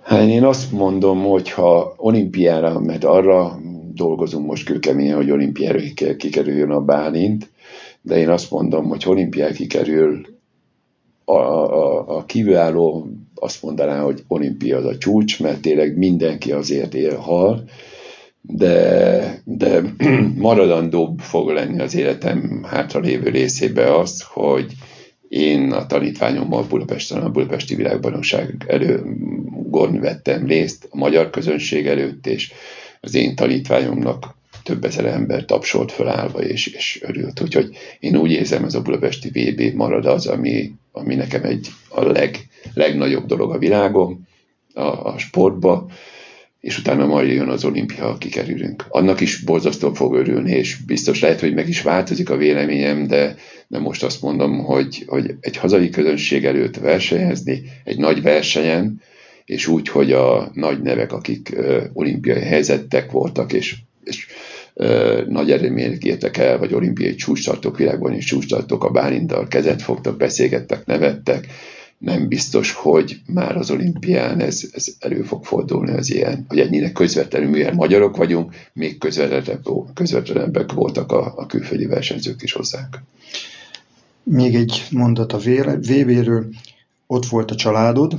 Hát 0.02 0.28
én 0.28 0.44
azt 0.44 0.72
mondom, 0.72 1.24
hogy 1.24 1.52
ha 1.52 1.94
olimpiára, 1.98 2.80
mert 2.80 3.04
arra 3.04 3.60
dolgozunk 3.94 4.48
most 4.48 4.66
kőkeményen, 4.66 5.16
hogy 5.16 5.32
olimpiára 5.32 5.80
kikerüljön 6.18 6.72
a 6.72 6.82
Bálint, 6.82 7.50
de 8.02 8.18
én 8.18 8.30
azt 8.30 8.52
mondom, 8.52 8.88
hogy 8.88 9.04
olimpiára 9.08 9.54
kikerül 9.54 10.26
a, 11.26 11.38
a, 11.38 12.18
a 12.18 12.26
kiváló 12.26 13.08
azt 13.36 13.64
mondaná, 13.64 14.02
hogy 14.02 14.24
olimpia 14.28 14.78
az 14.78 14.86
a 14.86 14.98
csúcs, 14.98 15.40
mert 15.40 15.62
tényleg 15.62 15.98
mindenki 15.98 16.52
azért 16.52 16.94
él, 16.94 17.18
hal, 17.18 17.64
de, 18.48 19.42
de 19.44 19.82
maradandóbb 20.38 21.20
fog 21.20 21.50
lenni 21.50 21.80
az 21.80 21.96
életem 21.96 22.64
hátralévő 22.64 23.30
részébe 23.30 23.98
az, 23.98 24.26
hogy 24.28 24.72
én 25.28 25.72
a 25.72 25.86
tanítványommal 25.86 26.64
Budapesten, 26.64 27.22
a 27.22 27.30
Budapesti 27.30 27.76
Világbajnokság 27.76 28.66
előgon 28.68 30.00
vettem 30.00 30.46
részt 30.46 30.88
a 30.92 30.98
magyar 30.98 31.30
közönség 31.30 31.88
előtt, 31.88 32.28
és 32.28 32.52
az 33.02 33.16
én 33.16 33.36
tanítványomnak 33.36 34.36
több 34.64 34.84
ezer 34.84 35.06
ember 35.06 35.46
tapsolt 35.46 35.92
fölállva, 35.92 36.42
és, 36.42 36.68
és 36.68 37.00
örült. 37.04 37.42
Úgyhogy 37.42 37.78
én 38.00 38.16
úgy 38.16 38.32
érzem, 38.32 38.64
ez 38.64 38.74
a 38.74 38.82
budapesti 38.82 39.30
VB 39.30 39.76
marad 39.76 40.06
az, 40.06 40.28
ami, 40.28 40.72
ami 40.92 41.16
nekem 41.16 41.44
egy 41.44 41.68
a 41.90 42.04
leg, 42.04 42.38
legnagyobb 42.74 43.26
dolog 43.26 43.52
a 43.52 43.58
világon, 43.58 44.28
a, 44.74 44.82
a 44.82 45.18
sportba, 45.18 45.88
és 46.60 46.80
utána 46.80 47.06
majd 47.06 47.30
jön 47.30 47.50
az 47.50 47.66
olimpia, 47.66 48.04
ha 48.04 48.18
kikerülünk. 48.18 48.86
Annak 48.90 49.20
is 49.20 49.44
borzasztóan 49.44 49.94
fog 49.94 50.16
örülni, 50.16 50.52
és 50.52 50.78
biztos 50.86 51.22
lehet, 51.22 51.40
hogy 51.40 51.54
meg 51.54 51.68
is 51.68 51.82
változik 51.82 52.30
a 52.30 52.38
véleményem, 52.38 53.08
de, 53.08 53.36
de 53.68 53.80
most 53.80 54.04
azt 54.04 54.22
mondom, 54.22 54.58
hogy, 54.64 55.04
hogy 55.08 55.36
egy 55.40 55.58
hazai 55.58 55.90
közönség 55.90 56.46
előtt 56.46 56.78
versenyezni, 56.78 57.64
egy 57.84 57.98
nagy 57.98 58.22
versenyen, 58.22 59.02
és 59.46 59.68
úgy, 59.68 59.88
hogy 59.88 60.12
a 60.12 60.52
nagy 60.54 60.82
nevek, 60.82 61.12
akik 61.12 61.52
ö, 61.56 61.84
olimpiai 61.94 62.42
helyzettek 62.42 63.12
voltak, 63.12 63.54
és, 63.54 63.76
és 64.04 64.28
ö, 64.74 65.22
nagy 65.28 65.52
eredmények 65.52 66.04
értek 66.04 66.38
el, 66.38 66.58
vagy 66.58 66.74
olimpiai 66.74 67.16
csúcstartók, 67.16 67.78
világban 67.78 68.14
is 68.14 68.26
csúcstartók, 68.26 68.84
a 68.84 68.90
Bálintal 68.90 69.48
kezet 69.48 69.82
fogtak, 69.82 70.18
beszélgettek, 70.18 70.86
nevettek, 70.86 71.48
nem 71.98 72.28
biztos, 72.28 72.72
hogy 72.72 73.22
már 73.26 73.58
az 73.58 73.72
olimpián 73.72 74.40
ez, 74.40 74.70
ez 74.72 74.88
elő 75.00 75.22
fog 75.22 75.46
fordulni 75.46 75.92
az 75.92 76.12
ilyen, 76.12 76.46
hogy 76.48 76.60
ennyire 76.60 76.92
közvetlenül, 76.92 77.50
mivel 77.50 77.74
magyarok 77.74 78.18
vagyunk, 78.18 78.56
még 78.74 78.98
közvetlenebbek 79.94 80.72
voltak 80.72 81.12
a, 81.12 81.34
a 81.38 81.46
külföldi 81.46 81.86
versenyzők 81.86 82.42
is 82.42 82.54
hozzánk. 82.54 83.02
Még 84.24 84.56
egy 84.56 84.86
mondat 84.92 85.34
a 85.34 85.38
VB-ről. 85.38 86.46
Ott 87.08 87.26
volt 87.26 87.52
a 87.52 87.56
családod, 87.56 88.14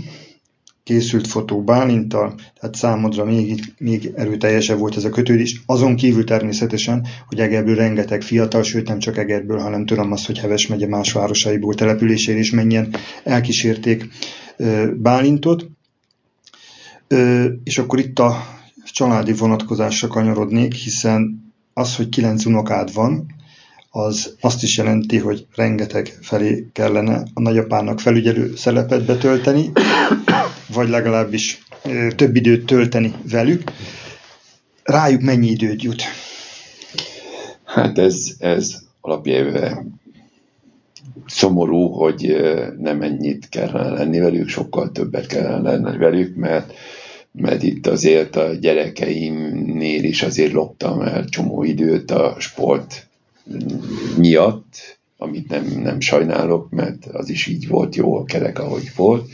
készült 0.88 1.26
fotó 1.26 1.62
Bálintal, 1.62 2.34
tehát 2.60 2.74
számodra 2.74 3.24
még, 3.24 3.60
még 3.78 4.12
erőteljesebb 4.16 4.78
volt 4.78 4.96
ez 4.96 5.04
a 5.04 5.08
kötődés. 5.08 5.62
Azon 5.66 5.96
kívül 5.96 6.24
természetesen, 6.24 7.06
hogy 7.26 7.40
Egerből 7.40 7.74
rengeteg 7.74 8.22
fiatal, 8.22 8.62
sőt 8.62 8.88
nem 8.88 8.98
csak 8.98 9.16
Egerből, 9.16 9.58
hanem 9.58 9.86
tudom 9.86 10.12
azt, 10.12 10.26
hogy 10.26 10.38
Heves 10.38 10.66
megye 10.66 10.86
más 10.86 11.12
városaiból 11.12 11.74
településére 11.74 12.38
is 12.38 12.50
mennyien 12.50 12.94
elkísérték 13.24 14.08
Bálintot. 14.96 15.68
És 17.64 17.78
akkor 17.78 17.98
itt 17.98 18.18
a 18.18 18.36
családi 18.92 19.32
vonatkozásra 19.32 20.08
kanyarodnék, 20.08 20.74
hiszen 20.74 21.52
az, 21.72 21.96
hogy 21.96 22.08
kilenc 22.08 22.44
unokád 22.44 22.92
van, 22.92 23.26
az 23.90 24.36
azt 24.40 24.62
is 24.62 24.76
jelenti, 24.76 25.18
hogy 25.18 25.46
rengeteg 25.54 26.18
felé 26.20 26.66
kellene 26.72 27.22
a 27.34 27.40
nagyapának 27.40 28.00
felügyelő 28.00 28.56
szerepet 28.56 29.04
betölteni, 29.04 29.72
vagy 30.78 30.88
legalábbis 30.88 31.62
több 32.16 32.36
időt 32.36 32.66
tölteni 32.66 33.14
velük. 33.30 33.72
Rájuk 34.82 35.20
mennyi 35.20 35.48
időt 35.48 35.82
jut? 35.82 36.02
Hát 37.64 37.98
ez, 37.98 38.30
ez 38.38 38.78
alapjában 39.00 40.00
szomorú, 41.26 41.88
hogy 41.88 42.36
nem 42.78 43.02
ennyit 43.02 43.48
kellene 43.48 43.88
lenni 43.88 44.18
velük, 44.18 44.48
sokkal 44.48 44.92
többet 44.92 45.26
kellene 45.26 45.70
lenni 45.70 45.96
velük, 45.96 46.36
mert, 46.36 46.72
mert 47.32 47.62
itt 47.62 47.86
azért 47.86 48.36
a 48.36 48.54
gyerekeimnél 48.54 50.04
is 50.04 50.22
azért 50.22 50.52
loptam 50.52 51.00
el 51.00 51.24
csomó 51.24 51.62
időt 51.62 52.10
a 52.10 52.36
sport 52.38 53.06
miatt, 54.16 54.98
amit 55.16 55.48
nem, 55.48 55.80
nem 55.82 56.00
sajnálok, 56.00 56.70
mert 56.70 57.06
az 57.06 57.28
is 57.28 57.46
így 57.46 57.68
volt 57.68 57.96
jó 57.96 58.16
a 58.16 58.24
kerek, 58.24 58.58
ahogy 58.58 58.90
volt, 58.96 59.28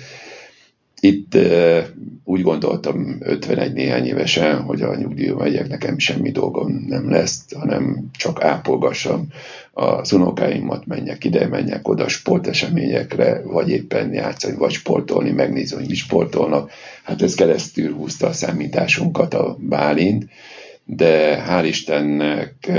itt 1.04 1.36
úgy 2.24 2.42
gondoltam 2.42 3.16
51 3.20 3.72
néhány 3.72 4.06
évesen, 4.06 4.62
hogy 4.62 4.82
a 4.82 4.94
nyugdíjba 4.94 5.42
megyek, 5.42 5.68
nekem 5.68 5.98
semmi 5.98 6.30
dolgom 6.30 6.84
nem 6.88 7.10
lesz, 7.10 7.44
hanem 7.58 8.04
csak 8.18 8.44
ápolgassam 8.44 9.26
az 9.72 10.12
unokáimat, 10.12 10.86
menjek 10.86 11.24
ide, 11.24 11.46
menjek 11.46 11.88
oda 11.88 12.08
sporteseményekre, 12.08 13.42
vagy 13.42 13.68
éppen 13.68 14.12
játszani, 14.12 14.56
vagy 14.56 14.72
sportolni, 14.72 15.30
megnézni, 15.30 15.76
hogy 15.76 15.88
mi 15.88 15.94
sportolnak. 15.94 16.70
Hát 17.02 17.22
ez 17.22 17.34
keresztül 17.34 17.92
húzta 17.92 18.26
a 18.26 18.32
számításunkat 18.32 19.34
a 19.34 19.56
Bálint, 19.60 20.26
de 20.84 21.44
hál' 21.48 21.66
Istennek 21.66 22.70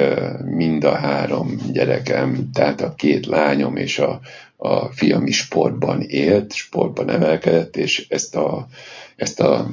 mind 0.45 0.83
a 0.83 0.95
három 0.95 1.55
gyerekem, 1.71 2.49
tehát 2.53 2.81
a 2.81 2.93
két 2.95 3.25
lányom 3.25 3.75
és 3.75 3.99
a, 3.99 4.19
a 4.65 4.91
fiam 4.91 5.25
is 5.27 5.37
sportban 5.37 6.01
élt, 6.01 6.53
sportban 6.53 7.09
emelkedett, 7.09 7.77
és 7.77 8.05
ezt 8.09 8.35
a, 8.35 8.67
ezt 9.15 9.39
a 9.39 9.69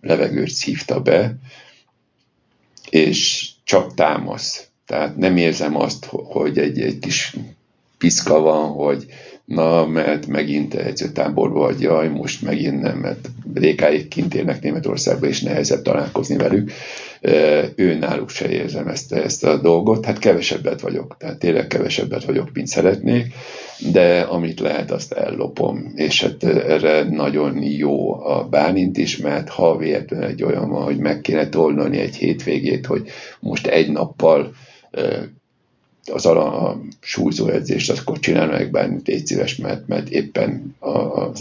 levegőt 0.00 0.50
szívta 0.50 1.00
be, 1.00 1.36
és 2.90 3.50
csak 3.64 3.94
támasz. 3.94 4.68
Tehát 4.86 5.16
nem 5.16 5.36
érzem 5.36 5.76
azt, 5.76 6.04
hogy 6.10 6.58
egy, 6.58 6.80
egy 6.80 6.98
kis 6.98 7.36
piszka 7.98 8.40
van, 8.40 8.68
hogy 8.68 9.06
na, 9.44 9.86
mert 9.86 10.26
megint 10.26 10.74
edzőtáborba 10.74 11.58
vagy, 11.58 11.80
jaj, 11.80 12.08
most 12.08 12.42
megint 12.42 12.80
nem, 12.80 12.98
mert 12.98 13.28
rékáig 13.54 14.08
kint 14.08 14.34
élnek 14.34 14.62
Németországba, 14.62 15.26
és 15.26 15.42
nehezebb 15.42 15.82
találkozni 15.82 16.36
velük. 16.36 16.70
Ő 17.74 17.94
náluk 17.94 18.30
se 18.30 18.48
érzem 18.48 18.88
ezt, 18.88 19.12
ezt 19.12 19.44
a 19.44 19.56
dolgot, 19.56 20.04
hát 20.04 20.18
kevesebbet 20.18 20.80
vagyok, 20.80 21.16
tehát 21.18 21.38
tényleg 21.38 21.66
kevesebbet 21.66 22.24
vagyok, 22.24 22.50
mint 22.52 22.66
szeretnék, 22.66 23.34
de 23.92 24.20
amit 24.20 24.60
lehet, 24.60 24.90
azt 24.90 25.12
ellopom, 25.12 25.92
és 25.94 26.22
hát 26.22 26.44
erre 26.44 27.02
nagyon 27.02 27.62
jó 27.62 28.24
a 28.24 28.48
Bálint 28.50 28.96
is, 28.96 29.16
mert 29.16 29.48
ha 29.48 29.76
véletlenül 29.76 30.26
egy 30.26 30.42
olyan 30.42 30.70
van, 30.70 30.82
hogy 30.82 30.98
meg 30.98 31.20
kéne 31.20 31.48
tolnani 31.48 31.98
egy 31.98 32.16
hétvégét, 32.16 32.86
hogy 32.86 33.08
most 33.40 33.66
egy 33.66 33.92
nappal 33.92 34.52
az 36.12 36.26
a, 36.26 36.68
a 36.68 36.80
súlyzó 37.00 37.48
edzést, 37.48 37.90
akkor 37.90 38.18
csinálom 38.18 38.50
meg 38.50 38.70
bármit, 38.70 39.06
légy 39.06 39.26
szíves, 39.26 39.56
mert, 39.56 39.88
mert 39.88 40.08
éppen 40.08 40.76
a, 40.78 40.88
a 40.88 41.32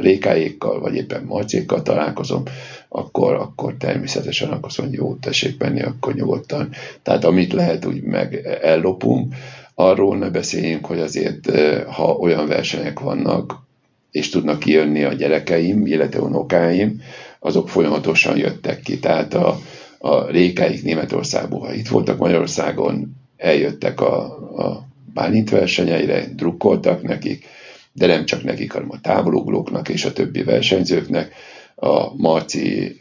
rékáékkal, 0.00 0.80
vagy 0.80 0.94
éppen 0.94 1.24
marcékkal 1.24 1.82
találkozom, 1.82 2.42
akkor, 2.88 3.34
akkor 3.34 3.74
természetesen 3.78 4.48
akkor 4.48 4.64
azt 4.64 4.78
mondja, 4.78 5.00
jó, 5.02 5.14
tessék 5.14 5.58
menni, 5.58 5.82
akkor 5.82 6.14
nyugodtan. 6.14 6.70
Tehát 7.02 7.24
amit 7.24 7.52
lehet, 7.52 7.84
úgy 7.84 8.02
meg 8.02 8.58
ellopunk, 8.62 9.34
arról 9.74 10.16
ne 10.16 10.30
beszéljünk, 10.30 10.86
hogy 10.86 11.00
azért, 11.00 11.50
ha 11.86 12.12
olyan 12.12 12.46
versenyek 12.46 13.00
vannak, 13.00 13.64
és 14.10 14.28
tudnak 14.28 14.58
kijönni 14.58 15.04
a 15.04 15.12
gyerekeim, 15.12 15.86
illetve 15.86 16.20
unokáim, 16.20 17.00
azok 17.40 17.68
folyamatosan 17.68 18.36
jöttek 18.36 18.80
ki. 18.80 18.98
Tehát 18.98 19.34
a, 19.34 19.58
a 19.98 20.30
rékáik 20.30 20.82
Németországból, 20.82 21.60
ha 21.60 21.74
itt 21.74 21.88
voltak 21.88 22.18
Magyarországon, 22.18 23.16
eljöttek 23.36 24.00
a, 24.00 24.22
a 24.64 24.86
Bálint 25.14 25.50
versenyeire, 25.50 26.26
drukkoltak 26.34 27.02
nekik, 27.02 27.46
de 27.92 28.06
nem 28.06 28.24
csak 28.24 28.42
nekik, 28.42 28.72
hanem 28.72 28.90
a 28.90 29.00
távoluglóknak 29.00 29.88
és 29.88 30.04
a 30.04 30.12
többi 30.12 30.42
versenyzőknek. 30.42 31.34
A 31.74 32.14
Marci 32.16 32.96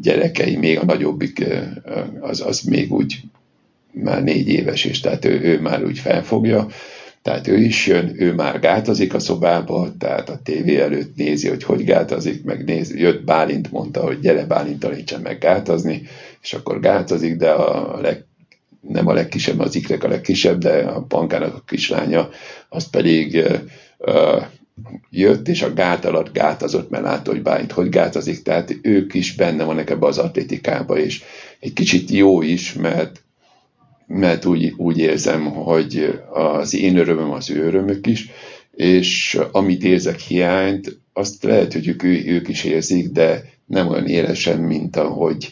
gyerekei, 0.00 0.56
még 0.56 0.78
a 0.78 0.84
nagyobbik, 0.84 1.44
az, 2.20 2.40
az 2.40 2.60
még 2.60 2.92
úgy 2.92 3.20
már 3.92 4.22
négy 4.22 4.48
éves 4.48 4.84
is, 4.84 5.00
tehát 5.00 5.24
ő, 5.24 5.40
ő 5.40 5.60
már 5.60 5.84
úgy 5.84 5.98
felfogja, 5.98 6.66
tehát 7.22 7.48
ő 7.48 7.56
is 7.56 7.86
jön, 7.86 8.14
ő 8.16 8.34
már 8.34 8.60
gátazik 8.60 9.14
a 9.14 9.18
szobába, 9.18 9.92
tehát 9.98 10.28
a 10.28 10.40
tévé 10.42 10.80
előtt 10.80 11.16
nézi, 11.16 11.48
hogy 11.48 11.62
hogy 11.62 11.84
gátazik, 11.84 12.44
meg 12.44 12.64
nézi, 12.64 13.00
jött 13.00 13.24
Bálint, 13.24 13.70
mondta, 13.72 14.00
hogy 14.00 14.20
gyere 14.20 14.44
Bálint 14.44 14.78
tanítsen 14.78 15.20
meg 15.20 15.38
gátazni, 15.38 16.02
és 16.42 16.52
akkor 16.52 16.80
gátazik, 16.80 17.36
de 17.36 17.50
a 17.50 18.00
leg, 18.00 18.24
nem 18.88 19.06
a 19.06 19.12
legkisebb, 19.12 19.58
az 19.58 19.74
ikrek 19.74 20.04
a 20.04 20.08
legkisebb, 20.08 20.58
de 20.58 20.78
a 20.78 21.02
pankának 21.02 21.54
a 21.54 21.62
kislánya, 21.66 22.28
az 22.68 22.90
pedig 22.90 23.44
uh, 23.98 24.42
jött, 25.10 25.48
és 25.48 25.62
a 25.62 25.74
gát 25.74 26.04
alatt 26.04 26.32
gátazott, 26.32 26.90
mert 26.90 27.04
látta, 27.04 27.30
hogy 27.30 27.42
Bálint 27.42 27.72
hogy 27.72 27.88
gátazik, 27.88 28.42
tehát 28.42 28.76
ők 28.82 29.14
is 29.14 29.34
benne 29.34 29.64
vannak 29.64 29.90
ebbe 29.90 30.06
az 30.06 30.18
atlétikába, 30.18 30.98
és 30.98 31.22
egy 31.60 31.72
kicsit 31.72 32.10
jó 32.10 32.42
is, 32.42 32.72
mert 32.72 33.22
mert 34.06 34.44
úgy, 34.44 34.74
úgy 34.76 34.98
érzem, 34.98 35.44
hogy 35.44 36.20
az 36.32 36.74
én 36.74 36.96
örömöm 36.96 37.30
az 37.30 37.50
ő 37.50 37.64
örömök 37.64 38.06
is, 38.06 38.30
és 38.74 39.38
amit 39.52 39.84
érzek 39.84 40.18
hiányt, 40.18 40.98
azt 41.12 41.42
lehet, 41.42 41.72
hogy 41.72 41.88
ők, 41.88 42.02
ők 42.02 42.48
is 42.48 42.64
érzik, 42.64 43.08
de 43.08 43.44
nem 43.66 43.88
olyan 43.88 44.06
élesen, 44.06 44.58
mint 44.58 44.96
ahogy 44.96 45.50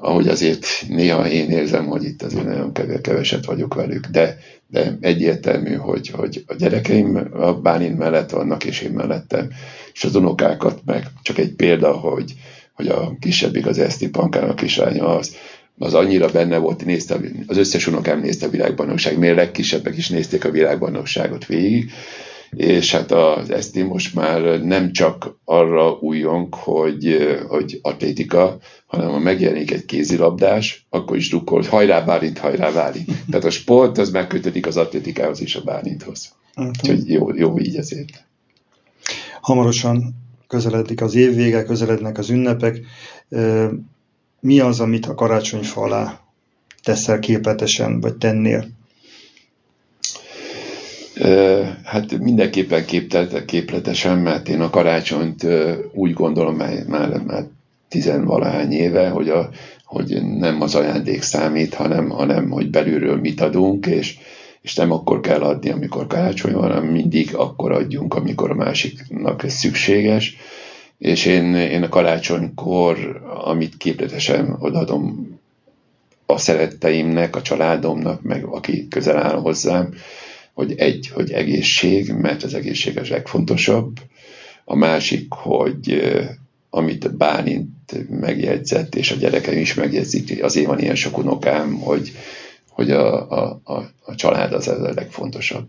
ahogy 0.00 0.28
azért 0.28 0.66
néha 0.88 1.28
én 1.28 1.50
érzem, 1.50 1.86
hogy 1.86 2.04
itt 2.04 2.22
azért 2.22 2.44
nagyon 2.44 2.72
keveset 3.02 3.44
vagyok 3.44 3.74
velük, 3.74 4.06
de, 4.06 4.38
de 4.66 4.98
egyértelmű, 5.00 5.74
hogy, 5.74 6.08
hogy 6.08 6.44
a 6.46 6.54
gyerekeim 6.54 7.28
a 7.32 7.52
Bálint 7.52 7.98
mellett 7.98 8.30
vannak, 8.30 8.64
és 8.64 8.80
én 8.80 8.90
mellettem, 8.90 9.48
és 9.92 10.04
az 10.04 10.14
unokákat 10.14 10.80
meg. 10.84 11.06
Csak 11.22 11.38
egy 11.38 11.52
példa, 11.52 11.92
hogy, 11.92 12.34
hogy 12.72 12.86
a 12.86 13.16
kisebbik 13.20 13.66
az 13.66 13.78
Eszti 13.78 14.08
Pankán, 14.08 14.48
a 14.48 14.54
kislánya 14.54 15.16
az, 15.16 15.34
az 15.78 15.94
annyira 15.94 16.28
benne 16.28 16.56
volt, 16.58 16.84
nézte, 16.84 17.16
az 17.46 17.56
összes 17.56 17.86
unokám 17.86 18.20
nézte 18.20 18.46
a 18.46 18.50
világbajnokság, 18.50 19.18
még 19.18 19.34
legkisebbek 19.34 19.96
is 19.96 20.08
nézték 20.08 20.44
a 20.44 20.50
világbajnokságot 20.50 21.46
végig, 21.46 21.90
és 22.50 22.92
hát 22.92 23.12
az 23.12 23.50
Eszti 23.50 23.82
most 23.82 24.14
már 24.14 24.60
nem 24.62 24.92
csak 24.92 25.38
arra 25.44 25.90
újjong, 25.90 26.54
hogy, 26.54 27.16
hogy 27.48 27.78
atlétika, 27.82 28.58
hanem 28.86 29.08
ha 29.08 29.18
megjelenik 29.18 29.70
egy 29.70 29.84
kézilabdás, 29.84 30.86
akkor 30.90 31.16
is 31.16 31.28
drukkol, 31.28 31.58
hogy 31.58 31.68
hajrá 31.68 32.00
Bálint, 32.00 32.38
hajrá 32.38 32.70
Bálint. 32.70 33.10
Tehát 33.30 33.44
a 33.44 33.50
sport 33.50 33.98
az 33.98 34.10
megkötődik 34.10 34.66
az 34.66 34.76
atlétikához 34.76 35.40
és 35.40 35.56
a 35.56 35.62
Bálinthoz. 35.62 36.34
Uh-huh. 36.56 36.72
Úgyhogy 36.78 37.10
jó, 37.10 37.34
jó 37.34 37.58
így 37.58 37.76
ezért. 37.76 38.24
Hamarosan 39.40 40.14
közeledik 40.48 41.00
az 41.00 41.14
évvége, 41.14 41.64
közelednek 41.64 42.18
az 42.18 42.30
ünnepek. 42.30 42.80
Mi 44.40 44.60
az, 44.60 44.80
amit 44.80 45.06
a 45.06 45.14
karácsonyfa 45.14 45.80
alá 45.80 46.20
teszel 46.82 47.18
képletesen, 47.18 48.00
vagy 48.00 48.16
tennél? 48.16 48.68
Hát 51.84 52.18
mindenképpen 52.18 52.84
képletesen, 53.46 54.18
mert 54.18 54.48
én 54.48 54.60
a 54.60 54.70
karácsonyt 54.70 55.46
úgy 55.92 56.12
gondolom 56.12 56.56
már, 56.56 56.84
már, 56.86 57.22
már 57.26 57.44
tizenvalahány 57.88 58.72
éve, 58.72 59.08
hogy, 59.08 59.28
a, 59.28 59.48
hogy 59.84 60.22
nem 60.38 60.60
az 60.60 60.74
ajándék 60.74 61.22
számít, 61.22 61.74
hanem, 61.74 62.08
hanem 62.08 62.50
hogy 62.50 62.70
belülről 62.70 63.16
mit 63.16 63.40
adunk, 63.40 63.86
és, 63.86 64.18
és 64.60 64.74
nem 64.74 64.92
akkor 64.92 65.20
kell 65.20 65.40
adni, 65.40 65.70
amikor 65.70 66.06
karácsony 66.06 66.52
van, 66.52 66.62
hanem 66.62 66.84
mindig 66.84 67.34
akkor 67.34 67.72
adjunk, 67.72 68.14
amikor 68.14 68.50
a 68.50 68.54
másiknak 68.54 69.44
ez 69.44 69.52
szükséges. 69.52 70.36
És 70.98 71.26
én, 71.26 71.54
én 71.54 71.82
a 71.82 71.88
karácsonykor, 71.88 73.22
amit 73.44 73.76
képletesen 73.76 74.56
odaadom 74.58 75.36
a 76.26 76.38
szeretteimnek, 76.38 77.36
a 77.36 77.42
családomnak, 77.42 78.22
meg 78.22 78.44
aki 78.44 78.88
közel 78.88 79.16
áll 79.16 79.40
hozzám, 79.40 79.94
hogy 80.58 80.74
egy, 80.76 81.08
hogy 81.08 81.32
egészség, 81.32 82.12
mert 82.12 82.42
az 82.42 82.54
egészség 82.54 82.98
az 82.98 83.08
legfontosabb, 83.08 83.96
a 84.64 84.74
másik, 84.74 85.32
hogy 85.32 86.02
amit 86.70 87.16
Bálint 87.16 88.10
megjegyzett, 88.20 88.94
és 88.94 89.10
a 89.10 89.14
gyerekeim 89.14 89.60
is 89.60 89.74
megjegyzik, 89.74 90.42
azért 90.42 90.66
van 90.66 90.78
ilyen 90.78 90.94
sok 90.94 91.18
unokám, 91.18 91.74
hogy, 91.74 92.12
hogy 92.68 92.90
a, 92.90 93.30
a, 93.30 93.60
a, 93.64 93.90
a 94.04 94.14
család 94.14 94.52
az 94.52 94.68
a 94.68 94.92
legfontosabb. 94.94 95.68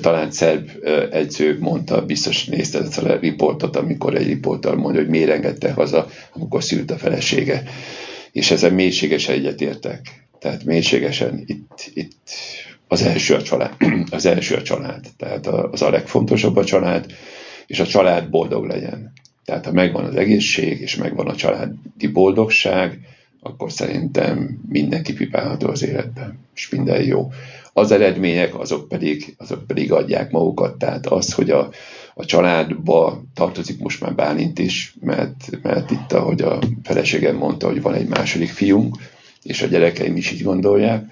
Talán 0.00 0.30
szerb 0.30 0.70
egyző 1.10 1.58
mondta, 1.60 2.04
biztos 2.04 2.44
nézte 2.44 2.78
ezt 2.78 2.98
a 2.98 3.18
riportot, 3.18 3.76
amikor 3.76 4.14
egy 4.14 4.26
riportal 4.26 4.74
mondja, 4.74 5.00
hogy 5.00 5.10
miért 5.10 5.30
engedte 5.30 5.72
haza, 5.72 6.08
amikor 6.32 6.62
szült 6.62 6.90
a 6.90 6.98
felesége. 6.98 7.62
És 8.32 8.50
ezzel 8.50 8.70
mélységesen 8.70 9.34
egyetértek. 9.34 10.28
Tehát 10.38 10.64
mélységesen 10.64 11.42
itt, 11.46 11.90
itt 11.94 12.30
az 12.94 13.02
első 13.02 13.34
a 13.34 13.42
család. 13.42 13.74
Az 14.10 14.26
első 14.26 14.54
a 14.54 14.62
család. 14.62 15.06
Tehát 15.16 15.46
az 15.46 15.82
a 15.82 15.90
legfontosabb 15.90 16.56
a 16.56 16.64
család, 16.64 17.06
és 17.66 17.80
a 17.80 17.86
család 17.86 18.30
boldog 18.30 18.64
legyen. 18.66 19.12
Tehát 19.44 19.64
ha 19.64 19.72
megvan 19.72 20.04
az 20.04 20.16
egészség, 20.16 20.80
és 20.80 20.96
megvan 20.96 21.28
a 21.28 21.34
családi 21.34 22.06
boldogság, 22.12 22.98
akkor 23.42 23.72
szerintem 23.72 24.60
mindenki 24.68 25.12
pipálható 25.12 25.68
az 25.68 25.82
életben, 25.82 26.38
és 26.54 26.68
minden 26.68 27.02
jó. 27.02 27.32
Az 27.72 27.90
eredmények, 27.90 28.58
azok 28.58 28.88
pedig, 28.88 29.34
azok 29.38 29.66
pedig 29.66 29.92
adják 29.92 30.30
magukat, 30.30 30.78
tehát 30.78 31.06
az, 31.06 31.32
hogy 31.32 31.50
a, 31.50 31.70
a 32.14 32.24
családba 32.24 33.22
tartozik 33.34 33.78
most 33.78 34.00
már 34.00 34.14
Bálint 34.14 34.58
is, 34.58 34.94
mert, 35.00 35.50
mert 35.62 35.90
itt, 35.90 36.12
ahogy 36.12 36.42
a 36.42 36.58
feleségem 36.82 37.36
mondta, 37.36 37.66
hogy 37.66 37.82
van 37.82 37.94
egy 37.94 38.08
második 38.08 38.50
fiunk, 38.50 38.96
és 39.42 39.62
a 39.62 39.66
gyerekeim 39.66 40.16
is 40.16 40.30
így 40.30 40.42
gondolják, 40.42 41.04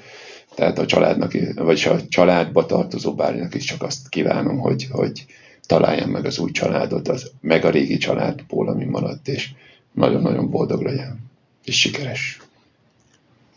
tehát 0.55 0.79
a 0.79 0.87
családnak, 0.87 1.33
vagy 1.55 1.87
a 1.91 2.07
családba 2.09 2.67
tartozó 2.67 3.15
bárjának 3.15 3.55
is 3.55 3.65
csak 3.65 3.83
azt 3.83 4.09
kívánom, 4.09 4.59
hogy, 4.59 4.89
hogy 4.91 5.27
találjam 5.67 6.11
meg 6.11 6.25
az 6.25 6.39
új 6.39 6.51
családot, 6.51 7.09
az, 7.09 7.31
meg 7.41 7.65
a 7.65 7.71
régi 7.71 7.97
családból, 7.97 8.69
ami 8.69 8.85
maradt, 8.85 9.29
és 9.29 9.51
nagyon-nagyon 9.93 10.51
boldog 10.51 10.83
legyen, 10.83 11.31
és 11.65 11.81
sikeres. 11.81 12.41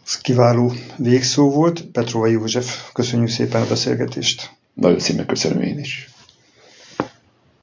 Ez 0.05 0.17
kiváló 0.17 0.73
végszó 0.97 1.51
volt. 1.51 1.81
Petrova 1.81 2.27
József, 2.27 2.91
köszönjük 2.93 3.29
szépen 3.29 3.61
a 3.61 3.67
beszélgetést. 3.67 4.51
Nagyon 4.73 4.99
szépen 4.99 5.25
köszönöm 5.25 5.61
én 5.61 5.79
is. 5.79 6.09